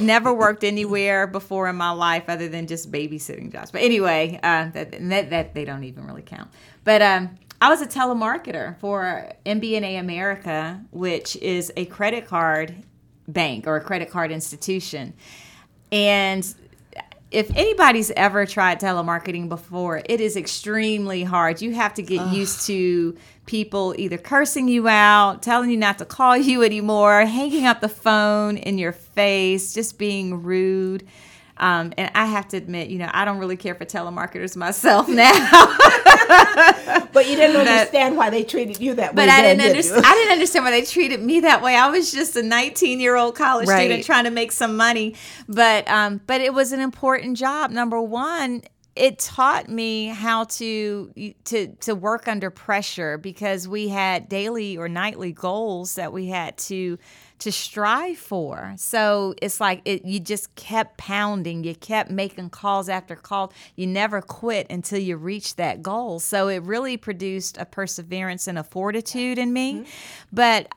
Never 0.00 0.32
worked 0.32 0.64
anywhere 0.64 1.26
before 1.26 1.68
in 1.68 1.76
my 1.76 1.90
life 1.90 2.24
other 2.28 2.48
than 2.48 2.66
just 2.66 2.90
babysitting 2.90 3.52
jobs. 3.52 3.70
But 3.70 3.82
anyway, 3.82 4.40
uh, 4.42 4.70
that, 4.70 4.92
that 5.10 5.28
that 5.28 5.54
they 5.54 5.66
don't 5.66 5.84
even 5.84 6.06
really 6.06 6.22
count. 6.22 6.48
But 6.84 7.02
um, 7.02 7.36
I 7.64 7.70
was 7.70 7.80
a 7.80 7.86
telemarketer 7.86 8.78
for 8.78 9.32
MBNA 9.46 9.98
America, 9.98 10.84
which 10.90 11.34
is 11.36 11.72
a 11.78 11.86
credit 11.86 12.26
card 12.26 12.74
bank 13.26 13.66
or 13.66 13.76
a 13.76 13.80
credit 13.80 14.10
card 14.10 14.30
institution. 14.30 15.14
And 15.90 16.54
if 17.30 17.50
anybody's 17.56 18.10
ever 18.10 18.44
tried 18.44 18.80
telemarketing 18.80 19.48
before, 19.48 20.02
it 20.04 20.20
is 20.20 20.36
extremely 20.36 21.24
hard. 21.24 21.62
You 21.62 21.72
have 21.72 21.94
to 21.94 22.02
get 22.02 22.34
used 22.34 22.66
to 22.66 23.16
people 23.46 23.94
either 23.96 24.18
cursing 24.18 24.68
you 24.68 24.86
out, 24.86 25.42
telling 25.42 25.70
you 25.70 25.78
not 25.78 25.96
to 26.00 26.04
call 26.04 26.36
you 26.36 26.62
anymore, 26.62 27.24
hanging 27.24 27.64
up 27.64 27.80
the 27.80 27.88
phone 27.88 28.58
in 28.58 28.76
your 28.76 28.92
face, 28.92 29.72
just 29.72 29.96
being 29.96 30.42
rude. 30.42 31.08
Um, 31.56 31.92
and 31.96 32.10
I 32.14 32.26
have 32.26 32.48
to 32.48 32.56
admit, 32.56 32.88
you 32.88 32.98
know, 32.98 33.08
I 33.12 33.24
don't 33.24 33.38
really 33.38 33.56
care 33.56 33.74
for 33.76 33.84
telemarketers 33.84 34.56
myself 34.56 35.08
now. 35.08 35.32
But 37.12 37.28
you 37.28 37.36
didn't 37.36 37.56
understand 37.56 38.16
why 38.16 38.30
they 38.30 38.42
treated 38.42 38.80
you 38.80 38.94
that 38.94 39.14
way. 39.14 39.22
But 39.22 39.28
I 39.28 39.42
then, 39.42 39.58
didn't 39.58 39.60
did 39.60 39.70
understand. 39.84 40.06
I 40.06 40.14
didn't 40.14 40.32
understand 40.32 40.64
why 40.64 40.70
they 40.72 40.82
treated 40.84 41.22
me 41.22 41.40
that 41.40 41.62
way. 41.62 41.76
I 41.76 41.88
was 41.88 42.10
just 42.10 42.34
a 42.36 42.42
19 42.42 42.98
year 42.98 43.14
old 43.16 43.36
college 43.36 43.68
Right. 43.68 43.82
student 43.84 44.04
trying 44.04 44.24
to 44.24 44.30
make 44.30 44.50
some 44.52 44.76
money. 44.76 45.14
But 45.48 45.88
um, 45.88 46.20
but 46.26 46.40
it 46.40 46.52
was 46.52 46.72
an 46.72 46.80
important 46.80 47.36
job. 47.36 47.70
Number 47.70 48.00
one, 48.02 48.62
it 48.96 49.18
taught 49.20 49.68
me 49.68 50.06
how 50.06 50.44
to 50.44 51.34
to 51.44 51.68
to 51.80 51.94
work 51.94 52.26
under 52.26 52.50
pressure 52.50 53.16
because 53.18 53.68
we 53.68 53.88
had 53.88 54.28
daily 54.28 54.76
or 54.76 54.88
nightly 54.88 55.32
goals 55.32 55.94
that 55.94 56.12
we 56.12 56.26
had 56.26 56.56
to 56.58 56.98
to 57.44 57.52
strive 57.52 58.16
for. 58.16 58.72
So 58.78 59.34
it's 59.42 59.60
like 59.60 59.82
it, 59.84 60.06
you 60.06 60.18
just 60.18 60.54
kept 60.54 60.96
pounding, 60.96 61.62
you 61.62 61.74
kept 61.74 62.10
making 62.10 62.48
calls 62.48 62.88
after 62.88 63.14
call. 63.14 63.52
You 63.76 63.86
never 63.86 64.22
quit 64.22 64.66
until 64.70 64.98
you 64.98 65.18
reached 65.18 65.58
that 65.58 65.82
goal. 65.82 66.20
So 66.20 66.48
it 66.48 66.62
really 66.62 66.96
produced 66.96 67.58
a 67.58 67.66
perseverance 67.66 68.48
and 68.48 68.58
a 68.58 68.64
fortitude 68.64 69.36
in 69.36 69.52
me. 69.52 69.74
Mm-hmm. 69.74 69.84
But 70.32 70.68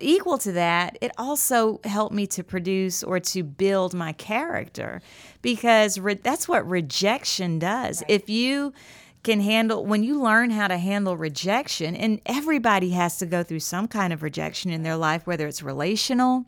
equal 0.00 0.38
to 0.38 0.52
that, 0.52 0.96
it 1.02 1.12
also 1.18 1.82
helped 1.84 2.14
me 2.14 2.26
to 2.28 2.42
produce 2.42 3.02
or 3.02 3.20
to 3.20 3.42
build 3.42 3.92
my 3.92 4.12
character 4.12 5.02
because 5.42 5.98
re- 5.98 6.14
that's 6.14 6.48
what 6.48 6.66
rejection 6.66 7.58
does. 7.58 8.02
If 8.08 8.30
you 8.30 8.72
can 9.28 9.40
handle 9.40 9.84
when 9.84 10.02
you 10.02 10.18
learn 10.18 10.48
how 10.48 10.66
to 10.66 10.78
handle 10.78 11.14
rejection 11.14 11.94
and 11.94 12.18
everybody 12.24 12.88
has 12.88 13.18
to 13.18 13.26
go 13.26 13.42
through 13.42 13.60
some 13.60 13.86
kind 13.86 14.10
of 14.10 14.22
rejection 14.22 14.70
in 14.70 14.82
their 14.82 14.96
life 14.96 15.26
whether 15.26 15.46
it's 15.46 15.62
relational 15.62 16.46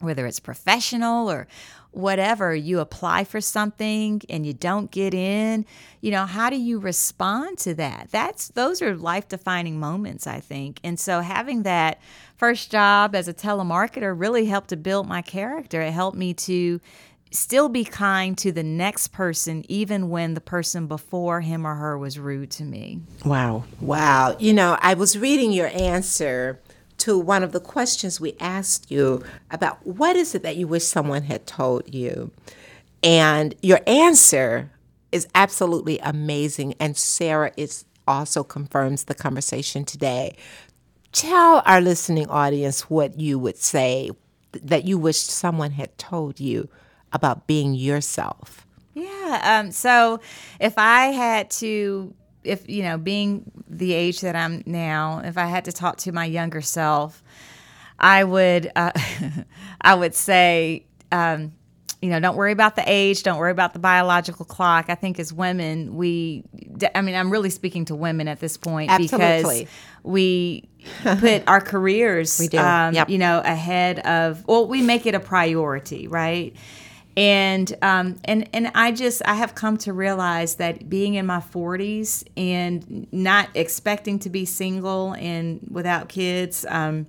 whether 0.00 0.26
it's 0.26 0.40
professional 0.40 1.30
or 1.30 1.46
whatever, 1.90 2.54
you 2.54 2.80
apply 2.80 3.24
for 3.24 3.40
something 3.40 4.20
and 4.28 4.46
you 4.46 4.52
don't 4.52 4.90
get 4.90 5.14
in, 5.14 5.64
you 6.00 6.10
know, 6.10 6.26
how 6.26 6.50
do 6.50 6.56
you 6.56 6.78
respond 6.78 7.58
to 7.58 7.74
that? 7.74 8.08
That's 8.10 8.48
those 8.48 8.82
are 8.82 8.94
life-defining 8.94 9.80
moments, 9.80 10.26
I 10.26 10.40
think. 10.40 10.80
And 10.84 11.00
so 11.00 11.20
having 11.20 11.62
that 11.62 12.00
first 12.36 12.70
job 12.70 13.14
as 13.14 13.26
a 13.26 13.34
telemarketer 13.34 14.14
really 14.16 14.46
helped 14.46 14.68
to 14.68 14.76
build 14.76 15.08
my 15.08 15.22
character. 15.22 15.80
It 15.80 15.92
helped 15.92 16.16
me 16.16 16.34
to 16.34 16.80
still 17.30 17.68
be 17.68 17.84
kind 17.84 18.36
to 18.38 18.52
the 18.52 18.62
next 18.62 19.08
person 19.08 19.64
even 19.68 20.08
when 20.08 20.34
the 20.34 20.40
person 20.40 20.86
before 20.86 21.40
him 21.40 21.66
or 21.66 21.74
her 21.74 21.98
was 21.98 22.18
rude 22.18 22.50
to 22.52 22.64
me. 22.64 23.00
Wow. 23.24 23.64
Wow. 23.80 24.36
You 24.38 24.52
know, 24.52 24.78
I 24.80 24.94
was 24.94 25.18
reading 25.18 25.52
your 25.52 25.70
answer 25.74 26.60
to 26.98 27.18
one 27.18 27.42
of 27.42 27.52
the 27.52 27.60
questions 27.60 28.20
we 28.20 28.34
asked 28.40 28.90
you 28.90 29.22
about 29.50 29.86
what 29.86 30.16
is 30.16 30.34
it 30.34 30.42
that 30.42 30.56
you 30.56 30.66
wish 30.66 30.84
someone 30.84 31.22
had 31.22 31.46
told 31.46 31.94
you? 31.94 32.30
And 33.02 33.54
your 33.62 33.80
answer 33.86 34.70
is 35.12 35.28
absolutely 35.34 35.98
amazing. 36.00 36.74
And 36.80 36.96
Sarah 36.96 37.52
is 37.56 37.84
also 38.06 38.42
confirms 38.42 39.04
the 39.04 39.14
conversation 39.14 39.84
today. 39.84 40.36
Tell 41.12 41.62
our 41.64 41.80
listening 41.80 42.28
audience 42.28 42.90
what 42.90 43.18
you 43.18 43.38
would 43.38 43.56
say 43.56 44.10
that 44.52 44.84
you 44.84 44.98
wish 44.98 45.18
someone 45.18 45.72
had 45.72 45.96
told 45.98 46.40
you 46.40 46.68
about 47.12 47.46
being 47.46 47.74
yourself. 47.74 48.66
Yeah. 48.94 49.60
Um, 49.60 49.70
so 49.70 50.20
if 50.60 50.74
I 50.76 51.06
had 51.06 51.50
to, 51.52 52.14
if, 52.44 52.68
you 52.68 52.82
know, 52.82 52.98
being 52.98 53.50
the 53.68 53.92
age 53.92 54.20
that 54.22 54.34
I'm 54.34 54.62
now, 54.66 55.20
if 55.24 55.38
I 55.38 55.46
had 55.46 55.64
to 55.66 55.72
talk 55.72 55.98
to 55.98 56.12
my 56.12 56.24
younger 56.24 56.60
self, 56.60 57.22
I 57.98 58.24
would, 58.24 58.70
uh, 58.74 58.92
I 59.80 59.94
would 59.94 60.14
say, 60.14 60.86
um, 61.12 61.52
you 62.00 62.10
know, 62.10 62.20
don't 62.20 62.36
worry 62.36 62.52
about 62.52 62.76
the 62.76 62.84
age, 62.86 63.24
don't 63.24 63.38
worry 63.38 63.50
about 63.50 63.72
the 63.72 63.80
biological 63.80 64.44
clock. 64.44 64.86
I 64.88 64.94
think 64.94 65.18
as 65.18 65.32
women, 65.32 65.96
we, 65.96 66.44
I 66.94 67.00
mean, 67.00 67.16
I'm 67.16 67.28
really 67.30 67.50
speaking 67.50 67.86
to 67.86 67.96
women 67.96 68.28
at 68.28 68.38
this 68.38 68.56
point 68.56 68.90
Absolutely. 68.90 69.64
because 69.64 69.68
we 70.04 70.68
put 71.02 71.42
our 71.48 71.60
careers, 71.60 72.38
We 72.40 72.48
do. 72.48 72.58
um, 72.58 72.94
Yep. 72.94 73.10
you 73.10 73.18
know, 73.18 73.42
ahead 73.44 73.98
of, 74.00 74.46
well, 74.46 74.66
we 74.68 74.80
make 74.80 75.06
it 75.06 75.16
a 75.16 75.20
priority, 75.20 76.06
right? 76.06 76.54
And 77.18 77.74
um, 77.82 78.20
and 78.24 78.48
and 78.52 78.70
I 78.76 78.92
just 78.92 79.22
I 79.24 79.34
have 79.34 79.56
come 79.56 79.76
to 79.78 79.92
realize 79.92 80.54
that 80.54 80.88
being 80.88 81.14
in 81.14 81.26
my 81.26 81.40
40s 81.40 82.22
and 82.36 83.08
not 83.10 83.48
expecting 83.54 84.20
to 84.20 84.30
be 84.30 84.44
single 84.44 85.14
and 85.14 85.58
without 85.68 86.08
kids, 86.08 86.64
um, 86.68 87.08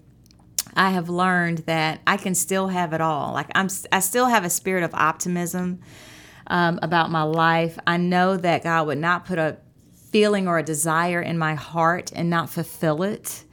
I 0.76 0.89
have 0.89 1.10
learned 1.10 1.60
that 1.60 2.02
I 2.08 2.17
can 2.17 2.34
still 2.34 2.69
have 2.69 2.91
it 2.93 3.02
all. 3.02 3.34
Like 3.34 3.52
I'm, 3.54 3.67
I 3.91 4.00
still 4.00 4.26
have 4.26 4.43
a 4.43 4.50
spirit 4.50 4.84
of 4.84 4.95
optimism 4.95 5.80
um, 6.48 6.80
about 6.82 7.12
my 7.12 7.22
life. 7.22 7.78
I 7.86 7.98
know 7.98 8.36
that 8.36 8.63
God 8.63 8.88
would 8.88 8.98
not 8.98 9.26
put 9.26 9.38
a 9.38 9.58
feeling 10.12 10.48
or 10.48 10.58
a 10.58 10.63
desire 10.63 11.22
in 11.22 11.38
my 11.38 11.54
heart 11.54 12.12
and 12.15 12.32
not 12.32 12.50
fulfill 12.50 13.04
it. 13.04 13.43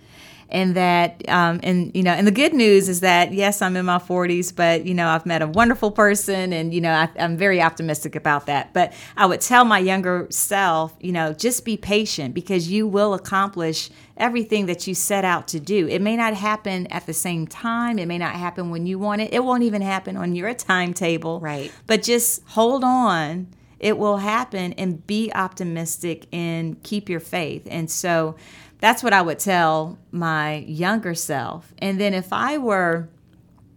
And 0.49 0.77
that, 0.77 1.29
um, 1.29 1.59
and 1.63 1.91
you 1.95 2.03
know, 2.03 2.13
and 2.13 2.27
the 2.27 2.33
good 2.33 2.55
news 2.55 2.89
is 2.89 3.01
that 3.01 3.33
yes, 3.33 3.61
I'm 3.61 3.77
in 3.77 3.85
my 3.87 3.99
40s, 3.99 4.55
but 4.55 4.87
you 4.87 4.95
know, 4.95 5.09
I've 5.09 5.27
met 5.27 5.43
a 5.43 5.47
wonderful 5.47 5.91
person, 5.91 6.53
and 6.53 6.73
you 6.73 6.81
know, 6.81 6.93
I, 6.93 7.09
I'm 7.19 7.37
very 7.37 7.61
optimistic 7.61 8.15
about 8.15 8.47
that. 8.47 8.73
But 8.73 8.93
I 9.17 9.27
would 9.27 9.41
tell 9.41 9.65
my 9.65 9.79
younger 9.79 10.27
self, 10.31 10.95
you 11.01 11.13
know, 11.13 11.33
just 11.33 11.65
be 11.65 11.77
patient 11.77 12.35
because 12.35 12.71
you 12.71 12.87
will 12.87 13.15
accomplish 13.15 13.91
everything 14.17 14.67
that 14.67 14.87
you 14.87 14.95
set 14.95 15.25
out 15.25 15.49
to 15.49 15.61
do. 15.61 15.89
It 15.89 16.01
may 16.01 16.17
not 16.17 16.35
happen 16.35 16.87
at 16.89 17.07
the 17.07 17.13
same 17.13 17.47
time. 17.47 17.99
It 17.99 18.07
may 18.07 18.19
not 18.19 18.35
happen 18.35 18.71
when 18.71 18.87
you 18.87 18.99
want 18.99 19.21
it. 19.21 19.33
It 19.33 19.45
won't 19.45 19.63
even 19.63 19.83
happen 19.83 20.17
on 20.17 20.35
your 20.35 20.53
timetable. 20.55 21.41
Right. 21.41 21.73
But 21.87 22.03
just 22.03 22.43
hold 22.49 22.85
on. 22.85 23.49
It 23.79 23.99
will 23.99 24.17
happen 24.17 24.73
and 24.75 25.07
be 25.07 25.31
optimistic 25.35 26.27
and 26.33 26.83
keep 26.83 27.11
your 27.11 27.21
faith. 27.21 27.69
And 27.71 27.91
so 27.91 28.37
that's 28.81 29.03
what 29.03 29.13
I 29.13 29.23
would 29.23 29.39
tell 29.39 29.99
my 30.11 30.57
younger 30.57 31.15
self. 31.15 31.73
And 31.79 32.01
then 32.01 32.15
if 32.15 32.33
I 32.33 32.59
were 32.59 33.09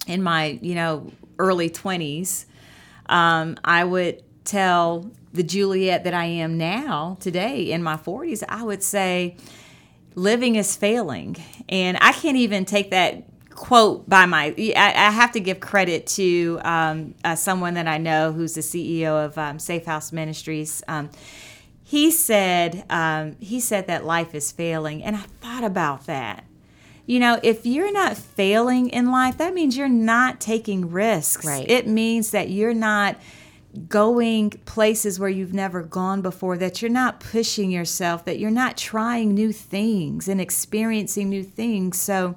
in 0.07 0.21
my, 0.21 0.59
you 0.61 0.75
know, 0.75 1.11
early 1.37 1.69
20s, 1.69 2.45
um, 3.07 3.57
I 3.63 3.83
would 3.83 4.23
tell 4.43 5.09
the 5.33 5.43
Juliet 5.43 6.03
that 6.03 6.13
I 6.13 6.25
am 6.25 6.57
now, 6.57 7.17
today 7.19 7.71
in 7.71 7.83
my 7.83 7.95
40s, 7.95 8.43
I 8.49 8.63
would 8.63 8.83
say, 8.83 9.37
living 10.15 10.55
is 10.55 10.75
failing. 10.75 11.37
And 11.69 11.97
I 12.01 12.11
can't 12.11 12.37
even 12.37 12.65
take 12.65 12.91
that 12.91 13.23
quote 13.51 14.09
by 14.09 14.25
my, 14.25 14.53
I, 14.57 14.93
I 14.95 15.11
have 15.11 15.31
to 15.33 15.39
give 15.39 15.59
credit 15.59 16.07
to 16.07 16.59
um, 16.63 17.13
uh, 17.23 17.35
someone 17.35 17.75
that 17.75 17.87
I 17.87 17.97
know 17.97 18.31
who's 18.31 18.55
the 18.55 18.61
CEO 18.61 19.25
of 19.25 19.37
um, 19.37 19.59
Safe 19.59 19.85
House 19.85 20.11
Ministries. 20.11 20.81
He 21.89 22.11
said, 22.11 22.85
um, 22.87 23.35
he 23.39 23.59
said 23.59 23.87
that 23.87 24.05
life 24.05 24.35
is 24.35 24.51
failing. 24.51 25.03
And 25.03 25.15
I 25.15 25.21
thought 25.41 25.63
about 25.63 26.05
that. 26.05 26.43
You 27.07 27.19
know, 27.19 27.39
if 27.41 27.65
you're 27.65 27.91
not 27.91 28.15
failing 28.15 28.89
in 28.89 29.09
life, 29.09 29.39
that 29.39 29.55
means 29.55 29.75
you're 29.75 29.89
not 29.89 30.39
taking 30.39 30.91
risks. 30.91 31.43
Right. 31.47 31.67
It 31.67 31.87
means 31.87 32.29
that 32.29 32.51
you're 32.51 32.75
not 32.75 33.19
going 33.87 34.51
places 34.65 35.19
where 35.19 35.31
you've 35.31 35.55
never 35.55 35.81
gone 35.81 36.21
before, 36.21 36.57
that 36.57 36.79
you're 36.79 36.91
not 36.91 37.19
pushing 37.19 37.71
yourself, 37.71 38.23
that 38.25 38.37
you're 38.37 38.51
not 38.51 38.77
trying 38.77 39.33
new 39.33 39.51
things 39.51 40.27
and 40.27 40.39
experiencing 40.39 41.27
new 41.27 41.43
things. 41.43 41.99
So, 41.99 42.35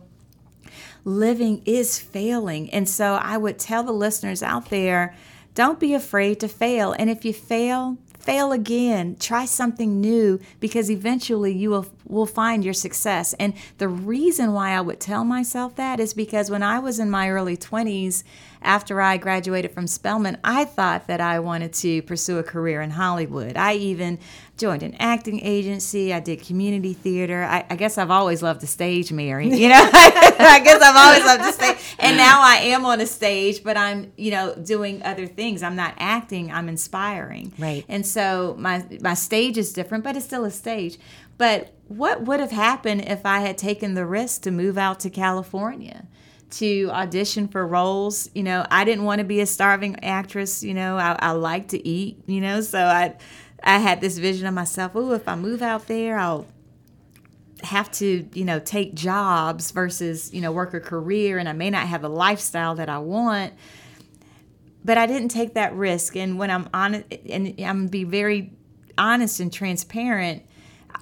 living 1.04 1.60
is 1.66 1.98
failing. 1.98 2.70
And 2.70 2.88
so, 2.88 3.16
I 3.20 3.36
would 3.36 3.58
tell 3.58 3.82
the 3.82 3.92
listeners 3.92 4.42
out 4.42 4.70
there 4.70 5.14
don't 5.54 5.78
be 5.78 5.92
afraid 5.92 6.40
to 6.40 6.48
fail. 6.48 6.92
And 6.98 7.10
if 7.10 7.26
you 7.26 7.34
fail, 7.34 7.98
fail 8.22 8.52
again 8.52 9.16
try 9.18 9.44
something 9.44 10.00
new 10.00 10.38
because 10.60 10.90
eventually 10.90 11.52
you 11.52 11.70
will 11.70 11.86
will 12.06 12.26
find 12.26 12.64
your 12.64 12.74
success. 12.74 13.34
And 13.34 13.54
the 13.78 13.88
reason 13.88 14.52
why 14.52 14.70
i 14.70 14.80
would 14.80 15.00
tell 15.00 15.24
myself 15.24 15.76
that 15.76 16.00
is 16.00 16.14
because 16.14 16.50
when 16.50 16.62
i 16.62 16.78
was 16.78 16.98
in 16.98 17.10
my 17.10 17.30
early 17.30 17.56
20s 17.56 18.22
after 18.62 19.00
i 19.00 19.16
graduated 19.16 19.72
from 19.72 19.86
spelman 19.86 20.36
i 20.44 20.64
thought 20.64 21.06
that 21.06 21.20
i 21.20 21.38
wanted 21.38 21.72
to 21.72 22.02
pursue 22.02 22.38
a 22.38 22.42
career 22.42 22.80
in 22.80 22.90
hollywood. 22.90 23.56
I 23.56 23.74
even 23.74 24.18
joined 24.58 24.82
an 24.82 24.94
acting 25.00 25.40
agency. 25.40 26.12
I 26.12 26.20
did 26.20 26.42
community 26.42 26.92
theater. 26.92 27.42
I, 27.42 27.64
I 27.68 27.76
guess 27.76 27.98
i've 27.98 28.10
always 28.10 28.42
loved 28.42 28.60
the 28.60 28.66
stage 28.66 29.12
mary. 29.12 29.48
You 29.62 29.68
know? 29.68 29.90
I 29.92 30.60
guess 30.64 30.80
i've 30.82 30.96
always 30.96 31.24
loved 31.24 31.42
the 31.44 31.52
stage. 31.52 31.96
And 31.98 32.16
now 32.16 32.40
i 32.42 32.56
am 32.56 32.84
on 32.84 33.00
a 33.00 33.06
stage 33.06 33.62
but 33.62 33.76
i'm 33.76 34.12
you 34.16 34.30
know 34.30 34.54
doing 34.54 35.02
other 35.02 35.26
things. 35.26 35.62
I'm 35.62 35.76
not 35.76 35.94
acting. 35.98 36.52
I'm 36.52 36.68
inspiring. 36.68 37.52
Right. 37.58 37.84
and 37.88 38.06
so 38.06 38.56
my 38.58 38.84
my 39.00 39.14
stage 39.14 39.58
is 39.58 39.72
different, 39.72 40.04
but 40.04 40.16
it's 40.16 40.26
still 40.26 40.44
a 40.44 40.50
stage. 40.50 40.98
But 41.38 41.72
what 41.88 42.22
would 42.22 42.40
have 42.40 42.50
happened 42.50 43.02
if 43.06 43.26
I 43.26 43.40
had 43.40 43.58
taken 43.58 43.94
the 43.94 44.06
risk 44.06 44.42
to 44.42 44.50
move 44.50 44.78
out 44.78 45.00
to 45.00 45.10
California? 45.10 46.06
To 46.50 46.90
audition 46.90 47.48
for 47.48 47.66
roles, 47.66 48.28
you 48.34 48.42
know, 48.42 48.66
I 48.70 48.84
didn't 48.84 49.04
want 49.04 49.20
to 49.20 49.24
be 49.24 49.40
a 49.40 49.46
starving 49.46 50.04
actress. 50.04 50.62
You 50.62 50.74
know, 50.74 50.98
I, 50.98 51.16
I 51.18 51.30
like 51.32 51.68
to 51.68 51.86
eat. 51.86 52.22
You 52.26 52.42
know, 52.42 52.60
so 52.60 52.78
I, 52.78 53.16
I 53.62 53.78
had 53.78 54.00
this 54.00 54.18
vision 54.18 54.46
of 54.46 54.52
myself. 54.52 54.92
Oh, 54.94 55.12
if 55.12 55.26
I 55.28 55.34
move 55.34 55.62
out 55.62 55.86
there, 55.86 56.18
I'll 56.18 56.46
have 57.62 57.90
to, 57.92 58.28
you 58.34 58.44
know, 58.44 58.58
take 58.58 58.94
jobs 58.94 59.70
versus, 59.70 60.32
you 60.34 60.42
know, 60.42 60.52
work 60.52 60.74
a 60.74 60.80
career, 60.80 61.38
and 61.38 61.48
I 61.48 61.52
may 61.52 61.70
not 61.70 61.86
have 61.86 62.02
the 62.02 62.10
lifestyle 62.10 62.74
that 62.74 62.90
I 62.90 62.98
want 62.98 63.54
but 64.84 64.98
I 64.98 65.06
didn't 65.06 65.28
take 65.28 65.54
that 65.54 65.74
risk. 65.74 66.16
And 66.16 66.38
when 66.38 66.50
I'm 66.50 66.68
honest, 66.74 67.04
and 67.28 67.54
I'm 67.60 67.86
be 67.88 68.04
very 68.04 68.52
honest 68.98 69.40
and 69.40 69.52
transparent, 69.52 70.44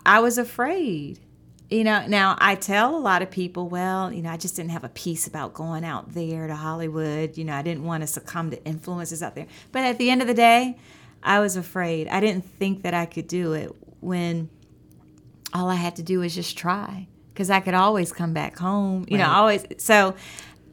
I 0.05 0.21
was 0.21 0.39
afraid. 0.39 1.21
You 1.69 1.85
know, 1.85 2.05
now 2.09 2.37
I 2.41 2.57
tell 2.57 2.97
a 2.97 2.99
lot 2.99 3.23
of 3.23 3.31
people, 3.31 3.69
well, 3.69 4.13
you 4.13 4.23
know, 4.23 4.31
I 4.31 4.37
just 4.37 4.57
didn't 4.57 4.71
have 4.73 4.83
a 4.83 4.89
peace 4.89 5.29
about 5.29 5.55
going 5.55 5.85
out 5.85 6.15
there 6.15 6.49
to 6.49 6.57
Hollywood. 6.57 7.39
You 7.39 7.45
know, 7.45 7.55
I 7.55 7.63
didn't 7.63 7.85
want 7.85 8.03
to 8.03 8.09
succumb 8.09 8.51
to 8.51 8.65
influences 8.65 9.23
out 9.23 9.37
there. 9.37 9.47
But 9.71 9.85
at 9.85 9.99
the 9.99 10.11
end 10.11 10.21
of 10.21 10.27
the 10.27 10.35
day, 10.35 10.79
I 11.23 11.39
was 11.39 11.55
afraid. 11.55 12.09
I 12.09 12.19
didn't 12.19 12.45
think 12.45 12.83
that 12.83 12.93
I 12.93 13.07
could 13.07 13.29
do 13.29 13.53
it 13.53 13.71
when 14.01 14.51
all 15.53 15.69
I 15.69 15.77
had 15.77 15.97
to 15.97 16.03
do 16.03 16.21
was 16.21 16.35
just 16.35 16.59
try 16.59 17.07
because 17.33 17.51
I 17.51 17.61
could 17.61 17.75
always 17.75 18.13
come 18.13 18.33
back 18.33 18.59
home. 18.59 19.07
You 19.09 19.19
know, 19.19 19.29
always. 19.29 19.65
So 19.79 20.17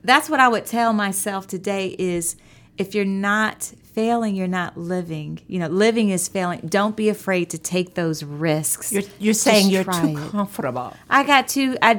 that's 0.03 0.29
what 0.29 0.39
I 0.39 0.47
would 0.47 0.65
tell 0.65 0.93
myself 0.93 1.45
today 1.45 1.95
is 1.99 2.37
if 2.77 2.95
you're 2.95 3.05
not 3.05 3.71
failing, 3.97 4.35
you're 4.35 4.45
not 4.47 4.77
living. 4.77 5.39
You 5.47 5.57
know, 5.57 5.65
living 5.69 6.11
is 6.11 6.27
failing. 6.27 6.59
Don't 6.67 6.95
be 6.95 7.09
afraid 7.09 7.49
to 7.49 7.57
take 7.57 7.95
those 7.95 8.21
risks. 8.21 8.93
You're, 8.93 9.01
you're 9.17 9.33
saying 9.33 9.71
you're 9.71 9.83
too 9.83 10.15
it. 10.15 10.29
comfortable. 10.29 10.93
I 11.09 11.23
got 11.23 11.47
too 11.47 11.75
I 11.81 11.95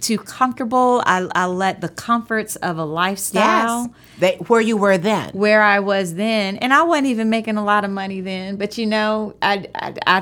too 0.00 0.16
comfortable. 0.16 1.02
I, 1.04 1.28
I 1.34 1.44
let 1.44 1.82
the 1.82 1.90
comforts 1.90 2.56
of 2.56 2.78
a 2.78 2.86
lifestyle 2.86 3.82
Yes. 3.82 3.90
They, 4.18 4.36
where 4.46 4.62
you 4.62 4.78
were 4.78 4.96
then. 4.96 5.28
where 5.34 5.60
I 5.60 5.80
was 5.80 6.14
then, 6.14 6.56
and 6.56 6.72
I 6.72 6.84
wasn't 6.84 7.08
even 7.08 7.28
making 7.28 7.58
a 7.58 7.64
lot 7.64 7.84
of 7.84 7.90
money 7.90 8.22
then. 8.22 8.56
But 8.56 8.78
you 8.78 8.86
know, 8.86 9.34
I 9.42 9.66
I, 9.74 9.94
I 10.06 10.20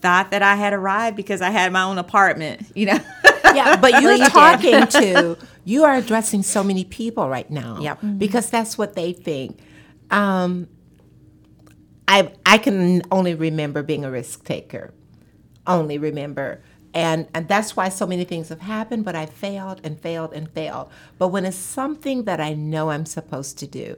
thought 0.00 0.32
that 0.32 0.42
I 0.42 0.56
had 0.56 0.72
arrived 0.72 1.16
because 1.16 1.40
I 1.42 1.50
had 1.50 1.72
my 1.72 1.84
own 1.84 1.98
apartment. 1.98 2.60
You 2.74 2.86
know, 2.86 2.98
yeah, 3.54 3.76
but 3.76 3.92
you're 4.02 4.14
you 4.14 4.24
did. 4.24 4.32
talking 4.32 4.86
to, 5.00 5.38
you 5.64 5.84
are 5.84 5.94
addressing 5.94 6.42
so 6.42 6.64
many 6.64 6.82
people 6.82 7.28
right 7.28 7.48
now. 7.48 7.78
Yep. 7.80 8.00
Because 8.18 8.50
that's 8.50 8.76
what 8.76 8.94
they 8.96 9.12
think. 9.12 9.60
Um, 10.12 10.68
I 12.06 12.32
I 12.46 12.58
can 12.58 13.02
only 13.10 13.34
remember 13.34 13.82
being 13.82 14.04
a 14.04 14.10
risk 14.10 14.44
taker, 14.44 14.92
only 15.66 15.98
remember, 15.98 16.62
and 16.94 17.26
and 17.34 17.48
that's 17.48 17.74
why 17.74 17.88
so 17.88 18.06
many 18.06 18.24
things 18.24 18.50
have 18.50 18.60
happened. 18.60 19.04
But 19.04 19.16
I 19.16 19.26
failed 19.26 19.80
and 19.82 19.98
failed 19.98 20.32
and 20.34 20.50
failed. 20.50 20.90
But 21.18 21.28
when 21.28 21.44
it's 21.44 21.56
something 21.56 22.24
that 22.24 22.40
I 22.40 22.52
know 22.54 22.90
I'm 22.90 23.06
supposed 23.06 23.58
to 23.58 23.66
do, 23.66 23.96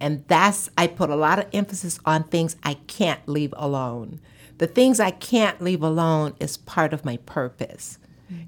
and 0.00 0.24
that's 0.26 0.70
I 0.78 0.86
put 0.86 1.10
a 1.10 1.16
lot 1.16 1.38
of 1.38 1.46
emphasis 1.52 2.00
on 2.04 2.24
things 2.24 2.56
I 2.62 2.74
can't 2.86 3.28
leave 3.28 3.54
alone. 3.56 4.20
The 4.58 4.66
things 4.66 4.98
I 5.00 5.10
can't 5.10 5.60
leave 5.60 5.82
alone 5.82 6.34
is 6.40 6.56
part 6.56 6.94
of 6.94 7.04
my 7.04 7.18
purpose. 7.18 7.98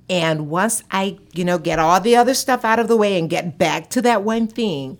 And 0.08 0.48
once 0.48 0.82
I, 0.90 1.18
you 1.34 1.44
know, 1.44 1.58
get 1.58 1.78
all 1.78 2.00
the 2.00 2.16
other 2.16 2.34
stuff 2.34 2.64
out 2.64 2.78
of 2.78 2.88
the 2.88 2.96
way 2.96 3.18
and 3.18 3.30
get 3.30 3.58
back 3.58 3.90
to 3.90 4.02
that 4.02 4.22
one 4.24 4.48
thing, 4.48 4.98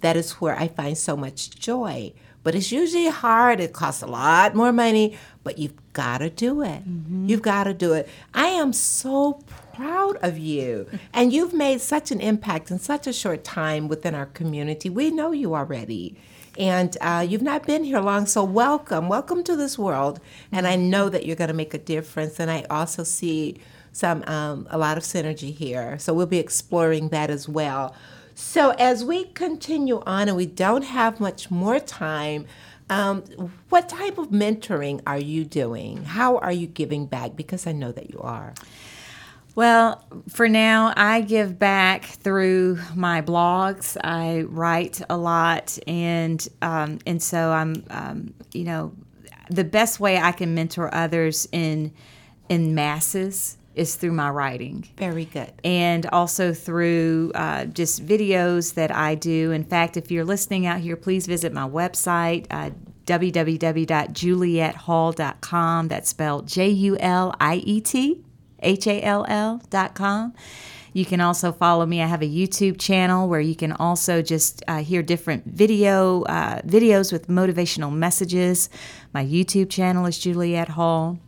that 0.00 0.16
is 0.16 0.32
where 0.32 0.56
I 0.56 0.68
find 0.68 0.96
so 0.96 1.16
much 1.16 1.50
joy. 1.50 2.12
But 2.42 2.54
it's 2.54 2.72
usually 2.72 3.08
hard. 3.08 3.60
It 3.60 3.72
costs 3.72 4.02
a 4.02 4.06
lot 4.06 4.54
more 4.54 4.72
money, 4.72 5.18
but 5.42 5.58
you've 5.58 5.74
got 5.92 6.18
to 6.18 6.30
do 6.30 6.62
it. 6.62 6.82
You've 7.28 7.42
got 7.42 7.64
to 7.64 7.74
do 7.74 7.92
it. 7.92 8.08
I 8.32 8.46
am 8.46 8.72
so 8.72 9.42
proud 9.74 10.16
of 10.22 10.38
you. 10.38 10.86
And 11.12 11.32
you've 11.32 11.52
made 11.52 11.80
such 11.80 12.10
an 12.10 12.20
impact 12.20 12.70
in 12.70 12.78
such 12.78 13.06
a 13.06 13.12
short 13.12 13.42
time 13.44 13.88
within 13.88 14.14
our 14.14 14.26
community. 14.26 14.88
We 14.88 15.10
know 15.10 15.32
you 15.32 15.54
already. 15.54 16.16
And 16.58 16.96
uh, 17.00 17.26
you've 17.28 17.42
not 17.42 17.66
been 17.66 17.84
here 17.84 18.00
long, 18.00 18.26
so 18.26 18.44
welcome. 18.44 19.08
Welcome 19.08 19.44
to 19.44 19.56
this 19.56 19.78
world. 19.78 20.20
And 20.50 20.66
I 20.66 20.76
know 20.76 21.08
that 21.08 21.26
you're 21.26 21.36
going 21.36 21.48
to 21.48 21.54
make 21.54 21.74
a 21.74 21.78
difference. 21.78 22.40
And 22.40 22.50
I 22.50 22.64
also 22.70 23.04
see 23.04 23.58
some 23.92 24.22
um, 24.26 24.66
a 24.70 24.78
lot 24.78 24.96
of 24.96 25.02
synergy 25.04 25.52
here. 25.54 25.98
So 25.98 26.14
we'll 26.14 26.26
be 26.26 26.38
exploring 26.38 27.08
that 27.08 27.30
as 27.30 27.48
well. 27.48 27.94
So 28.40 28.70
as 28.78 29.04
we 29.04 29.24
continue 29.24 30.00
on, 30.06 30.28
and 30.28 30.36
we 30.36 30.46
don't 30.46 30.84
have 30.84 31.18
much 31.18 31.50
more 31.50 31.80
time, 31.80 32.46
um, 32.88 33.22
what 33.68 33.88
type 33.88 34.16
of 34.16 34.28
mentoring 34.28 35.02
are 35.08 35.18
you 35.18 35.44
doing? 35.44 36.04
How 36.04 36.38
are 36.38 36.52
you 36.52 36.68
giving 36.68 37.06
back? 37.06 37.34
Because 37.34 37.66
I 37.66 37.72
know 37.72 37.90
that 37.90 38.10
you 38.10 38.20
are. 38.20 38.54
Well, 39.56 40.04
for 40.28 40.48
now, 40.48 40.94
I 40.96 41.20
give 41.20 41.58
back 41.58 42.04
through 42.04 42.78
my 42.94 43.22
blogs. 43.22 43.96
I 44.04 44.42
write 44.42 45.02
a 45.10 45.16
lot, 45.16 45.76
and 45.88 46.46
um, 46.62 47.00
and 47.04 47.20
so 47.20 47.50
I'm, 47.50 47.84
um, 47.90 48.34
you 48.52 48.62
know, 48.62 48.92
the 49.50 49.64
best 49.64 49.98
way 49.98 50.16
I 50.16 50.30
can 50.30 50.54
mentor 50.54 50.94
others 50.94 51.48
in 51.50 51.92
in 52.48 52.76
masses 52.76 53.57
is 53.78 53.94
through 53.96 54.12
my 54.12 54.30
writing 54.30 54.86
Very 54.96 55.24
good. 55.26 55.52
and 55.64 56.06
also 56.06 56.52
through 56.52 57.32
uh, 57.34 57.66
just 57.66 58.04
videos 58.04 58.74
that 58.74 58.94
I 58.94 59.14
do. 59.14 59.52
In 59.52 59.64
fact, 59.64 59.96
if 59.96 60.10
you're 60.10 60.24
listening 60.24 60.66
out 60.66 60.80
here, 60.80 60.96
please 60.96 61.26
visit 61.26 61.52
my 61.52 61.68
website, 61.68 62.46
uh, 62.50 62.70
www.juliethall.com. 63.06 65.88
That's 65.88 66.10
spelled 66.10 66.46
J 66.46 66.68
U 66.68 66.96
L 66.98 67.34
I 67.40 67.56
E 67.56 67.80
T 67.80 68.22
H 68.60 68.86
A 68.86 69.02
L 69.02 69.24
L.com. 69.28 70.34
You 70.92 71.04
can 71.04 71.20
also 71.20 71.52
follow 71.52 71.86
me. 71.86 72.02
I 72.02 72.06
have 72.06 72.22
a 72.22 72.28
YouTube 72.28 72.80
channel 72.80 73.28
where 73.28 73.40
you 73.40 73.54
can 73.54 73.72
also 73.72 74.22
just 74.22 74.62
uh, 74.66 74.82
hear 74.82 75.02
different 75.02 75.44
video 75.46 76.22
uh, 76.22 76.60
videos 76.62 77.12
with 77.12 77.28
motivational 77.28 77.92
messages. 77.92 78.68
My 79.14 79.24
YouTube 79.24 79.70
channel 79.70 80.06
is 80.06 80.18
Juliet 80.18 80.70
Hall. 80.70 81.18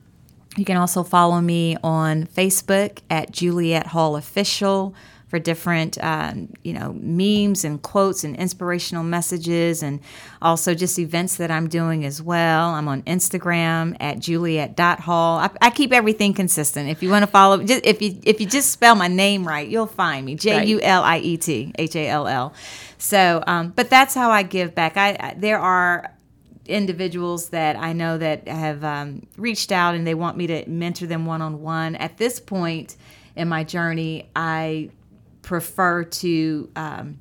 You 0.56 0.64
can 0.64 0.76
also 0.76 1.02
follow 1.04 1.40
me 1.40 1.76
on 1.82 2.26
Facebook 2.26 3.00
at 3.08 3.30
Juliet 3.30 3.86
Hall 3.88 4.16
Official 4.16 4.94
for 5.28 5.38
different, 5.38 5.96
um, 6.02 6.52
you 6.64 6.72
know, 6.72 6.92
memes 6.92 7.64
and 7.64 7.80
quotes 7.80 8.24
and 8.24 8.34
inspirational 8.34 9.04
messages, 9.04 9.80
and 9.80 10.00
also 10.42 10.74
just 10.74 10.98
events 10.98 11.36
that 11.36 11.52
I'm 11.52 11.68
doing 11.68 12.04
as 12.04 12.20
well. 12.20 12.70
I'm 12.70 12.88
on 12.88 13.02
Instagram 13.02 13.96
at 14.00 14.18
Juliet.Hall. 14.18 15.38
I, 15.38 15.50
I 15.60 15.70
keep 15.70 15.92
everything 15.92 16.34
consistent. 16.34 16.88
If 16.88 17.00
you 17.00 17.10
want 17.10 17.22
to 17.22 17.30
follow, 17.30 17.62
just, 17.62 17.86
if 17.86 18.02
you 18.02 18.18
if 18.24 18.40
you 18.40 18.46
just 18.46 18.72
spell 18.72 18.96
my 18.96 19.06
name 19.06 19.46
right, 19.46 19.68
you'll 19.68 19.86
find 19.86 20.26
me. 20.26 20.34
J 20.34 20.66
U 20.66 20.80
L 20.82 21.04
I 21.04 21.18
E 21.18 21.36
T 21.36 21.72
H 21.78 21.94
A 21.94 22.08
L 22.08 22.26
L. 22.26 22.52
So, 22.98 23.44
um, 23.46 23.72
but 23.76 23.88
that's 23.88 24.14
how 24.14 24.32
I 24.32 24.42
give 24.42 24.74
back. 24.74 24.96
I, 24.96 25.16
I 25.20 25.34
there 25.38 25.60
are 25.60 26.12
individuals 26.66 27.50
that 27.50 27.76
I 27.76 27.92
know 27.92 28.18
that 28.18 28.46
have 28.48 28.84
um, 28.84 29.26
reached 29.36 29.72
out 29.72 29.94
and 29.94 30.06
they 30.06 30.14
want 30.14 30.36
me 30.36 30.46
to 30.48 30.68
mentor 30.68 31.06
them 31.06 31.26
one 31.26 31.42
on 31.42 31.62
one. 31.62 31.96
At 31.96 32.18
this 32.18 32.38
point 32.38 32.96
in 33.36 33.48
my 33.48 33.64
journey, 33.64 34.30
I 34.36 34.90
prefer 35.42 36.04
to 36.04 36.70
um, 36.76 37.18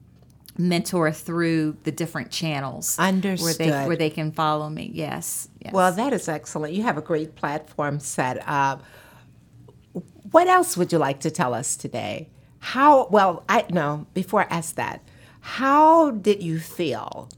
mentor 0.58 1.12
through 1.12 1.78
the 1.84 1.92
different 1.92 2.32
channels 2.32 2.98
where 2.98 3.12
they 3.12 3.18
Understood. 3.18 3.88
where 3.88 3.96
they 3.96 4.10
can 4.10 4.32
follow 4.32 4.70
me. 4.70 4.92
Yes. 4.94 5.48
yes. 5.60 5.74
Well, 5.74 5.92
that 5.94 6.14
is 6.14 6.28
excellent. 6.28 6.74
You 6.74 6.84
have 6.84 6.98
a 6.98 7.02
great 7.02 7.36
platform 7.36 8.00
set 8.00 8.44
up. 8.46 8.84
What 10.32 10.48
else 10.48 10.78
would 10.78 10.92
you 10.92 10.98
like 10.98 11.22
to 11.22 11.32
tell 11.32 11.54
us 11.54 11.76
today? 11.76 12.30
How, 12.60 13.08
well, 13.08 13.44
I 13.48 13.66
no, 13.70 14.06
before 14.14 14.42
I 14.42 14.48
ask 14.50 14.76
that, 14.76 15.02
how 15.40 16.12
did 16.12 16.44
you 16.44 16.60
feel 16.60 17.30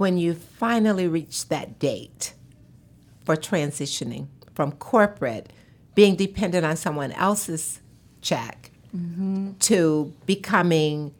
when 0.00 0.16
you 0.16 0.32
finally 0.32 1.06
reached 1.06 1.50
that 1.50 1.78
date 1.78 2.32
for 3.26 3.36
transitioning 3.36 4.26
from 4.54 4.72
corporate, 4.72 5.52
being 5.94 6.16
dependent 6.16 6.64
on 6.64 6.74
someone 6.74 7.12
else's 7.12 7.80
check, 8.22 8.70
to 9.58 10.10
becoming 10.24 11.14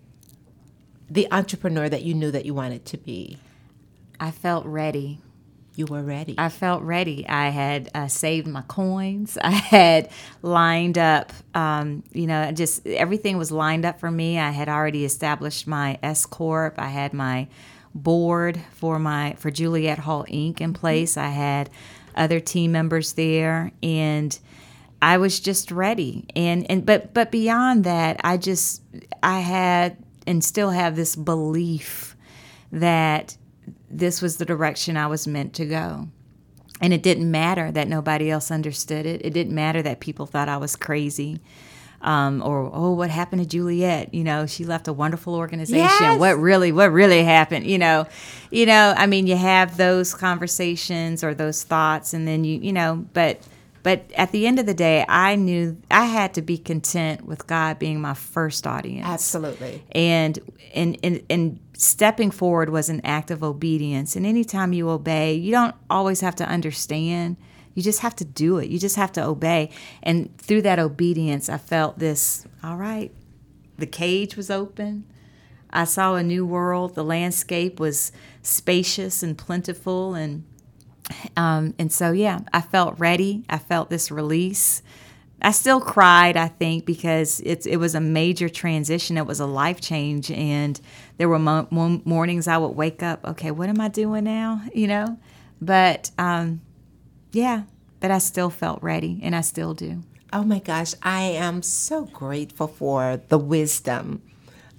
the 1.10 1.28
entrepreneur 1.30 1.90
that 1.90 2.04
you 2.04 2.14
knew 2.14 2.30
that 2.30 2.46
you 2.46 2.54
wanted 2.54 2.86
to 2.86 2.96
be? 2.96 3.36
I 4.18 4.30
felt 4.30 4.64
ready. 4.64 5.18
You 5.76 5.84
were 5.84 6.02
ready. 6.02 6.34
I 6.38 6.48
felt 6.48 6.82
ready. 6.82 7.28
I 7.28 7.50
had 7.50 7.90
uh, 7.94 8.08
saved 8.08 8.46
my 8.46 8.62
coins. 8.62 9.36
I 9.44 9.50
had 9.50 10.08
lined 10.40 10.96
up, 10.96 11.34
um, 11.54 12.02
you 12.12 12.26
know, 12.26 12.50
just 12.52 12.86
everything 12.86 13.36
was 13.36 13.52
lined 13.52 13.84
up 13.84 14.00
for 14.00 14.10
me. 14.10 14.38
I 14.38 14.50
had 14.50 14.70
already 14.70 15.04
established 15.04 15.66
my 15.66 15.98
S 16.02 16.24
corp. 16.24 16.76
I 16.78 16.88
had 16.88 17.12
my 17.12 17.46
board 17.94 18.60
for 18.72 18.98
my 18.98 19.34
for 19.38 19.50
Juliet 19.50 19.98
Hall 19.98 20.24
Inc. 20.28 20.60
in 20.60 20.72
place. 20.72 21.16
I 21.16 21.28
had 21.28 21.70
other 22.14 22.40
team 22.40 22.72
members 22.72 23.14
there, 23.14 23.72
and 23.82 24.38
I 25.02 25.18
was 25.18 25.40
just 25.40 25.70
ready. 25.70 26.26
And 26.36 26.70
and 26.70 26.84
but 26.84 27.14
but 27.14 27.30
beyond 27.30 27.84
that, 27.84 28.20
I 28.22 28.36
just 28.36 28.82
I 29.22 29.40
had 29.40 29.96
and 30.26 30.44
still 30.44 30.70
have 30.70 30.96
this 30.96 31.16
belief 31.16 32.16
that 32.72 33.36
this 33.90 34.22
was 34.22 34.36
the 34.36 34.44
direction 34.44 34.96
I 34.96 35.08
was 35.08 35.26
meant 35.26 35.54
to 35.54 35.66
go. 35.66 36.08
And 36.80 36.92
it 36.94 37.02
didn't 37.02 37.30
matter 37.30 37.70
that 37.72 37.88
nobody 37.88 38.30
else 38.30 38.50
understood 38.50 39.04
it. 39.04 39.20
It 39.24 39.34
didn't 39.34 39.54
matter 39.54 39.82
that 39.82 40.00
people 40.00 40.26
thought 40.26 40.48
I 40.48 40.56
was 40.56 40.76
crazy. 40.76 41.40
Um, 42.02 42.42
or 42.42 42.70
oh, 42.72 42.92
what 42.92 43.10
happened 43.10 43.42
to 43.42 43.48
Juliet? 43.48 44.14
You 44.14 44.24
know, 44.24 44.46
she 44.46 44.64
left 44.64 44.88
a 44.88 44.92
wonderful 44.92 45.34
organization. 45.34 45.84
Yes. 45.84 46.18
What 46.18 46.38
really, 46.38 46.72
what 46.72 46.92
really 46.92 47.22
happened? 47.24 47.66
You 47.66 47.78
know, 47.78 48.06
you 48.50 48.64
know. 48.64 48.94
I 48.96 49.06
mean, 49.06 49.26
you 49.26 49.36
have 49.36 49.76
those 49.76 50.14
conversations 50.14 51.22
or 51.22 51.34
those 51.34 51.62
thoughts, 51.62 52.14
and 52.14 52.26
then 52.26 52.44
you, 52.44 52.58
you 52.58 52.72
know. 52.72 53.06
But, 53.12 53.46
but 53.82 54.10
at 54.16 54.32
the 54.32 54.46
end 54.46 54.58
of 54.58 54.64
the 54.64 54.72
day, 54.72 55.04
I 55.08 55.36
knew 55.36 55.76
I 55.90 56.06
had 56.06 56.32
to 56.34 56.42
be 56.42 56.56
content 56.56 57.26
with 57.26 57.46
God 57.46 57.78
being 57.78 58.00
my 58.00 58.14
first 58.14 58.66
audience 58.66 59.06
Absolutely. 59.06 59.82
and 59.92 60.38
and 60.74 60.98
and, 61.02 61.22
and 61.28 61.60
stepping 61.74 62.30
forward 62.30 62.70
was 62.70 62.88
an 62.88 63.00
act 63.04 63.30
of 63.30 63.42
obedience 63.42 64.14
and 64.16 64.26
anytime 64.26 64.72
you 64.72 64.90
obey 64.90 65.34
you 65.34 65.50
don't 65.50 65.74
always 65.88 66.20
have 66.20 66.36
to 66.36 66.44
understand 66.46 67.36
you 67.80 67.84
just 67.84 68.00
have 68.00 68.14
to 68.16 68.26
do 68.26 68.58
it. 68.58 68.68
You 68.68 68.78
just 68.78 68.96
have 68.96 69.10
to 69.12 69.24
obey. 69.24 69.70
And 70.02 70.36
through 70.36 70.62
that 70.62 70.78
obedience 70.78 71.48
i 71.48 71.56
felt 71.56 71.98
this 71.98 72.46
all 72.62 72.76
right 72.76 73.10
the 73.78 73.86
cage 73.86 74.36
was 74.36 74.50
open. 74.50 75.04
I 75.70 75.84
saw 75.84 76.14
a 76.14 76.22
new 76.22 76.44
world. 76.44 76.94
The 76.94 77.02
landscape 77.02 77.80
was 77.80 78.12
spacious 78.42 79.22
and 79.22 79.38
plentiful. 79.38 80.14
And 80.14 80.44
um, 81.36 81.74
and 81.78 81.90
so 81.90 82.12
yeah 82.12 82.40
i 82.52 82.60
felt 82.60 82.98
ready. 83.00 83.44
I 83.48 83.56
felt 83.58 83.88
this 83.88 84.10
release. 84.10 84.82
I 85.42 85.52
still 85.52 85.80
cried, 85.80 86.36
I 86.36 86.48
think, 86.48 86.84
because 86.84 87.40
it's 87.46 87.64
it 87.64 87.78
was 87.78 87.94
a 87.94 88.00
major 88.00 88.50
transition. 88.50 89.16
It 89.16 89.26
was 89.26 89.40
a 89.40 89.46
life 89.46 89.80
change, 89.80 90.30
and 90.30 90.78
there 91.16 91.30
were 91.30 91.38
mo- 91.38 91.66
mo- 91.70 92.02
mornings 92.04 92.46
I 92.46 92.58
would 92.58 92.76
wake 92.76 93.02
up. 93.02 93.24
Okay, 93.24 93.50
what 93.50 93.70
am 93.70 93.80
I 93.80 93.88
doing 93.88 94.24
now? 94.24 94.60
You 94.74 94.88
know, 94.88 95.18
but 95.60 96.10
um, 96.18 96.60
yeah, 97.32 97.62
but 98.00 98.10
I 98.10 98.18
still 98.18 98.50
felt 98.50 98.82
ready, 98.82 99.20
and 99.22 99.34
I 99.34 99.40
still 99.40 99.74
do. 99.74 100.02
Oh 100.32 100.44
my 100.44 100.60
gosh, 100.60 100.94
I 101.02 101.22
am 101.22 101.62
so 101.62 102.04
grateful 102.04 102.68
for 102.68 103.20
the 103.28 103.38
wisdom, 103.38 104.22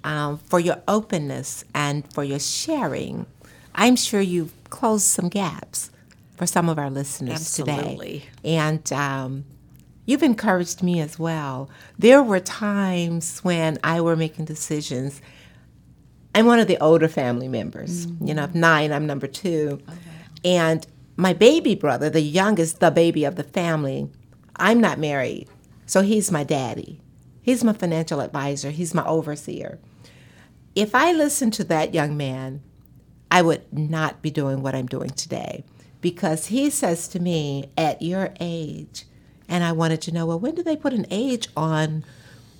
um, 0.02 0.38
for 0.38 0.58
your 0.58 0.82
openness, 0.88 1.64
and 1.74 2.10
for 2.12 2.24
your 2.24 2.38
sharing. 2.38 3.26
I'm 3.74 3.96
sure 3.96 4.20
you've 4.20 4.52
closed 4.70 5.04
some 5.04 5.28
gaps 5.28 5.90
for 6.36 6.46
some 6.46 6.68
of 6.68 6.78
our 6.78 6.90
listeners 6.90 7.34
Absolutely. 7.34 8.20
today. 8.20 8.56
And 8.56 8.92
um, 8.92 9.44
you've 10.06 10.22
encouraged 10.22 10.82
me 10.82 11.00
as 11.00 11.18
well. 11.18 11.70
There 11.98 12.22
were 12.22 12.40
times 12.40 13.40
when 13.40 13.78
I 13.84 14.00
were 14.00 14.16
making 14.16 14.46
decisions. 14.46 15.20
I'm 16.34 16.46
one 16.46 16.58
of 16.58 16.66
the 16.66 16.78
older 16.78 17.08
family 17.08 17.48
members. 17.48 18.06
Mm-hmm. 18.06 18.26
You 18.26 18.34
know, 18.34 18.44
of 18.44 18.54
nine, 18.54 18.92
I'm 18.92 19.06
number 19.06 19.26
two. 19.26 19.80
Okay. 19.88 19.98
And 20.44 20.86
my 21.16 21.32
baby 21.32 21.74
brother, 21.74 22.08
the 22.08 22.20
youngest, 22.20 22.80
the 22.80 22.90
baby 22.90 23.24
of 23.24 23.36
the 23.36 23.44
family, 23.44 24.10
I'm 24.56 24.80
not 24.80 24.98
married. 24.98 25.48
So 25.86 26.02
he's 26.02 26.30
my 26.30 26.44
daddy. 26.44 27.00
He's 27.42 27.64
my 27.64 27.72
financial 27.72 28.20
advisor. 28.20 28.70
He's 28.70 28.94
my 28.94 29.04
overseer. 29.04 29.78
If 30.74 30.94
I 30.94 31.12
listened 31.12 31.52
to 31.54 31.64
that 31.64 31.92
young 31.92 32.16
man, 32.16 32.62
I 33.30 33.42
would 33.42 33.72
not 33.72 34.22
be 34.22 34.30
doing 34.30 34.62
what 34.62 34.74
I'm 34.74 34.86
doing 34.86 35.10
today 35.10 35.64
because 36.00 36.46
he 36.46 36.70
says 36.70 37.08
to 37.08 37.20
me, 37.20 37.70
at 37.76 38.02
your 38.02 38.34
age, 38.40 39.04
and 39.48 39.64
I 39.64 39.72
wanted 39.72 40.00
to 40.02 40.12
know, 40.12 40.26
well, 40.26 40.38
when 40.38 40.54
do 40.54 40.62
they 40.62 40.76
put 40.76 40.92
an 40.92 41.06
age 41.10 41.48
on 41.56 42.04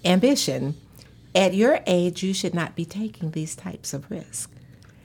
ambition? 0.04 0.76
At 1.34 1.54
your 1.54 1.80
age, 1.86 2.22
you 2.22 2.34
should 2.34 2.54
not 2.54 2.76
be 2.76 2.84
taking 2.84 3.30
these 3.30 3.56
types 3.56 3.94
of 3.94 4.10
risks. 4.10 4.48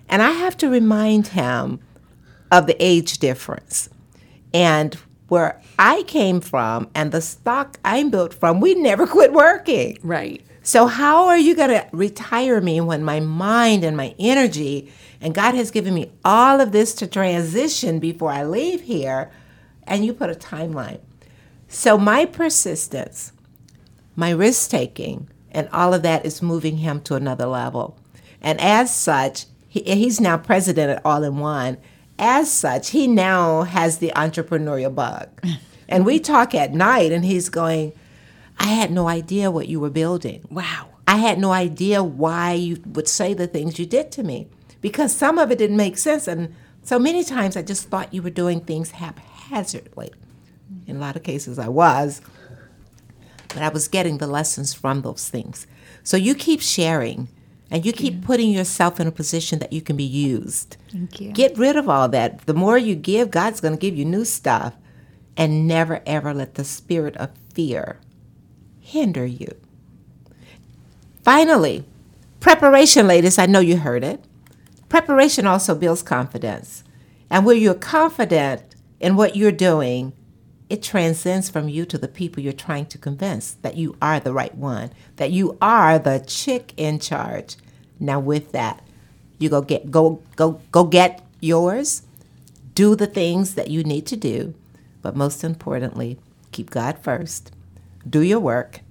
And 0.09 0.21
I 0.21 0.31
have 0.31 0.57
to 0.57 0.69
remind 0.69 1.27
him 1.27 1.79
of 2.51 2.67
the 2.67 2.75
age 2.83 3.19
difference. 3.19 3.89
And 4.53 4.95
where 5.27 5.61
I 5.77 6.03
came 6.03 6.41
from 6.41 6.89
and 6.95 7.11
the 7.11 7.21
stock 7.21 7.79
I'm 7.83 8.09
built 8.09 8.33
from, 8.33 8.59
we 8.59 8.75
never 8.75 9.05
quit 9.07 9.33
working. 9.33 9.97
Right. 10.01 10.43
So, 10.63 10.87
how 10.87 11.27
are 11.27 11.37
you 11.37 11.55
going 11.55 11.69
to 11.69 11.87
retire 11.93 12.59
me 12.59 12.81
when 12.81 13.01
my 13.01 13.21
mind 13.21 13.85
and 13.85 13.95
my 13.95 14.13
energy, 14.19 14.91
and 15.21 15.33
God 15.33 15.55
has 15.55 15.71
given 15.71 15.93
me 15.93 16.11
all 16.25 16.59
of 16.59 16.73
this 16.73 16.93
to 16.95 17.07
transition 17.07 17.99
before 17.99 18.31
I 18.31 18.43
leave 18.43 18.81
here, 18.81 19.31
and 19.83 20.03
you 20.03 20.13
put 20.13 20.29
a 20.29 20.35
timeline? 20.35 20.99
So, 21.69 21.97
my 21.97 22.25
persistence, 22.25 23.31
my 24.17 24.31
risk 24.31 24.69
taking, 24.69 25.29
and 25.51 25.69
all 25.71 25.93
of 25.93 26.03
that 26.03 26.25
is 26.25 26.41
moving 26.41 26.77
him 26.77 26.99
to 27.03 27.15
another 27.15 27.45
level. 27.45 27.97
And 28.41 28.59
as 28.59 28.93
such, 28.93 29.45
he, 29.69 29.83
he's 29.83 30.19
now 30.19 30.37
president 30.37 30.91
at 30.91 31.05
All 31.05 31.23
in 31.23 31.37
One 31.37 31.77
as 32.19 32.51
such, 32.51 32.89
he 32.91 33.07
now 33.07 33.63
has 33.63 33.99
the 33.99 34.11
entrepreneurial 34.15 34.93
bug. 34.93 35.29
and 35.89 36.05
we 36.05 36.19
talk 36.19 36.55
at 36.55 36.73
night, 36.73 37.11
and 37.11 37.23
he's 37.23 37.49
going, 37.49 37.93
I 38.59 38.67
had 38.67 38.91
no 38.91 39.07
idea 39.07 39.51
what 39.51 39.67
you 39.67 39.79
were 39.79 39.89
building. 39.89 40.45
Wow. 40.49 40.89
I 41.07 41.17
had 41.17 41.39
no 41.39 41.51
idea 41.51 42.03
why 42.03 42.53
you 42.53 42.81
would 42.85 43.07
say 43.07 43.33
the 43.33 43.47
things 43.47 43.79
you 43.79 43.85
did 43.85 44.11
to 44.13 44.23
me 44.23 44.49
because 44.81 45.15
some 45.15 45.37
of 45.37 45.51
it 45.51 45.57
didn't 45.57 45.77
make 45.77 45.97
sense. 45.97 46.27
And 46.27 46.53
so 46.83 46.99
many 46.99 47.23
times 47.23 47.55
I 47.55 47.61
just 47.61 47.89
thought 47.89 48.13
you 48.13 48.21
were 48.21 48.29
doing 48.29 48.59
things 48.61 48.91
haphazardly. 48.91 50.11
In 50.85 50.97
a 50.97 50.99
lot 50.99 51.15
of 51.15 51.23
cases, 51.23 51.57
I 51.59 51.69
was, 51.69 52.21
but 53.49 53.59
I 53.59 53.69
was 53.69 53.87
getting 53.87 54.17
the 54.17 54.27
lessons 54.27 54.73
from 54.73 55.01
those 55.01 55.29
things. 55.29 55.65
So 56.03 56.17
you 56.17 56.35
keep 56.35 56.61
sharing 56.61 57.29
and 57.69 57.85
you 57.85 57.91
keep 57.91 58.23
putting 58.23 58.51
yourself 58.51 58.99
in 58.99 59.07
a 59.07 59.11
position 59.11 59.59
that 59.59 59.73
you 59.73 59.81
can 59.81 59.97
be 59.97 60.03
used. 60.03 60.77
Thank 60.91 61.19
you. 61.19 61.31
Get 61.31 61.57
rid 61.57 61.75
of 61.75 61.89
all 61.89 62.07
that. 62.09 62.45
The 62.45 62.53
more 62.53 62.77
you 62.77 62.95
give, 62.95 63.29
God's 63.29 63.59
going 63.59 63.73
to 63.73 63.79
give 63.79 63.95
you 63.95 64.05
new 64.05 64.25
stuff. 64.25 64.73
And 65.35 65.67
never, 65.67 66.01
ever 66.05 66.33
let 66.33 66.55
the 66.55 66.63
spirit 66.63 67.15
of 67.17 67.29
fear 67.53 67.99
hinder 68.79 69.25
you. 69.25 69.55
Finally, 71.21 71.83
preparation, 72.39 73.05
ladies, 73.05 73.37
I 73.37 73.45
know 73.45 73.59
you 73.59 73.77
heard 73.77 74.03
it. 74.03 74.23
Preparation 74.89 75.45
also 75.45 75.75
builds 75.75 76.01
confidence. 76.01 76.83
And 77.29 77.45
where 77.45 77.55
you're 77.55 77.73
confident 77.73 78.63
in 78.99 79.15
what 79.15 79.35
you're 79.35 79.51
doing, 79.51 80.13
it 80.69 80.83
transcends 80.83 81.49
from 81.49 81.69
you 81.69 81.85
to 81.85 81.97
the 81.97 82.07
people 82.07 82.43
you're 82.43 82.53
trying 82.53 82.85
to 82.87 82.97
convince 82.97 83.51
that 83.61 83.77
you 83.77 83.95
are 84.01 84.19
the 84.19 84.33
right 84.33 84.53
one, 84.55 84.91
that 85.15 85.31
you 85.31 85.57
are 85.61 85.97
the 85.97 86.23
chick 86.27 86.73
in 86.75 86.99
charge. 86.99 87.55
Now 87.99 88.19
with 88.19 88.51
that, 88.51 88.85
you 89.39 89.49
go 89.49 89.61
get 89.61 89.91
go 89.91 90.21
go 90.35 90.61
go 90.71 90.83
get 90.83 91.23
yours. 91.39 92.03
Do 92.73 92.95
the 92.95 93.07
things 93.07 93.55
that 93.55 93.69
you 93.71 93.83
need 93.83 94.05
to 94.07 94.15
do, 94.15 94.53
but 95.01 95.15
most 95.15 95.43
importantly, 95.43 96.19
keep 96.51 96.69
God 96.69 96.99
first. 96.99 97.51
Do 98.07 98.21
your 98.21 98.39
work 98.39 98.81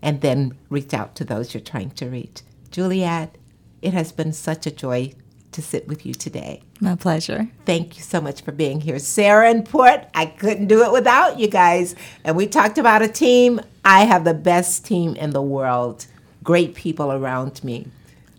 and 0.00 0.20
then 0.20 0.56
reach 0.70 0.94
out 0.94 1.14
to 1.16 1.24
those 1.24 1.52
you're 1.52 1.60
trying 1.60 1.90
to 1.90 2.08
reach. 2.08 2.42
Juliet, 2.70 3.36
it 3.82 3.92
has 3.92 4.12
been 4.12 4.32
such 4.32 4.66
a 4.66 4.70
joy 4.70 5.12
to 5.56 5.62
sit 5.62 5.88
with 5.88 6.06
you 6.06 6.14
today. 6.14 6.62
My 6.80 6.94
pleasure. 6.94 7.48
Thank 7.64 7.96
you 7.96 8.02
so 8.02 8.20
much 8.20 8.42
for 8.42 8.52
being 8.52 8.82
here. 8.82 8.98
Sarah 8.98 9.50
and 9.50 9.64
Port, 9.64 10.06
I 10.14 10.26
couldn't 10.26 10.68
do 10.68 10.84
it 10.84 10.92
without 10.92 11.40
you 11.40 11.48
guys. 11.48 11.94
And 12.24 12.36
we 12.36 12.46
talked 12.46 12.78
about 12.78 13.02
a 13.02 13.08
team. 13.08 13.60
I 13.84 14.04
have 14.04 14.24
the 14.24 14.34
best 14.34 14.84
team 14.84 15.16
in 15.16 15.30
the 15.30 15.42
world, 15.42 16.06
great 16.44 16.74
people 16.74 17.10
around 17.10 17.64
me. 17.64 17.88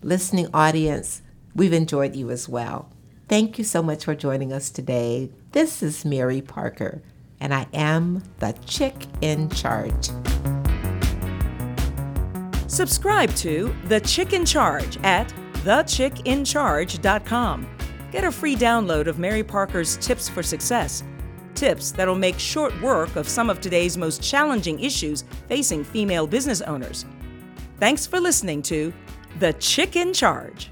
Listening 0.04 0.48
audience, 0.54 1.22
we've 1.56 1.74
enjoyed 1.74 2.16
you 2.16 2.30
as 2.30 2.48
well. 2.48 2.90
Thank 3.28 3.58
you 3.58 3.64
so 3.64 3.82
much 3.82 4.06
for 4.06 4.16
joining 4.16 4.54
us 4.54 4.70
today. 4.70 5.32
This 5.52 5.82
is 5.82 6.06
Mary 6.06 6.42
Parker, 6.42 7.02
and 7.40 7.54
I 7.54 7.66
am 7.74 8.24
the 8.40 8.54
chick 8.66 8.94
in 9.22 9.50
charge. 9.50 10.10
Subscribe 12.68 13.34
to 13.38 13.76
The 13.86 14.02
Chick 14.02 14.34
in 14.34 14.46
Charge 14.46 14.98
at 15.04 15.34
thechickincharge.com. 15.68 17.68
Get 18.10 18.24
a 18.24 18.32
free 18.32 18.56
download 18.56 19.08
of 19.08 19.20
Mary 19.20 19.44
Parker's 19.44 19.98
Tips 19.98 20.30
for 20.30 20.42
Success. 20.42 21.04
Tips 21.56 21.92
that'll 21.92 22.16
make 22.16 22.40
short 22.40 22.82
work 22.82 23.18
of 23.18 23.28
some 23.28 23.50
of 23.50 23.60
today's 23.60 23.98
most 23.98 24.24
challenging 24.24 24.80
issues 24.80 25.26
facing 25.50 25.84
female 25.84 26.26
business 26.26 26.62
owners. 26.62 27.06
Thanks 27.82 28.08
for 28.08 28.22
listening 28.22 28.62
to 28.64 28.94
The 29.40 29.52
Chick 29.54 29.96
in 29.98 30.14
Charge. 30.14 30.72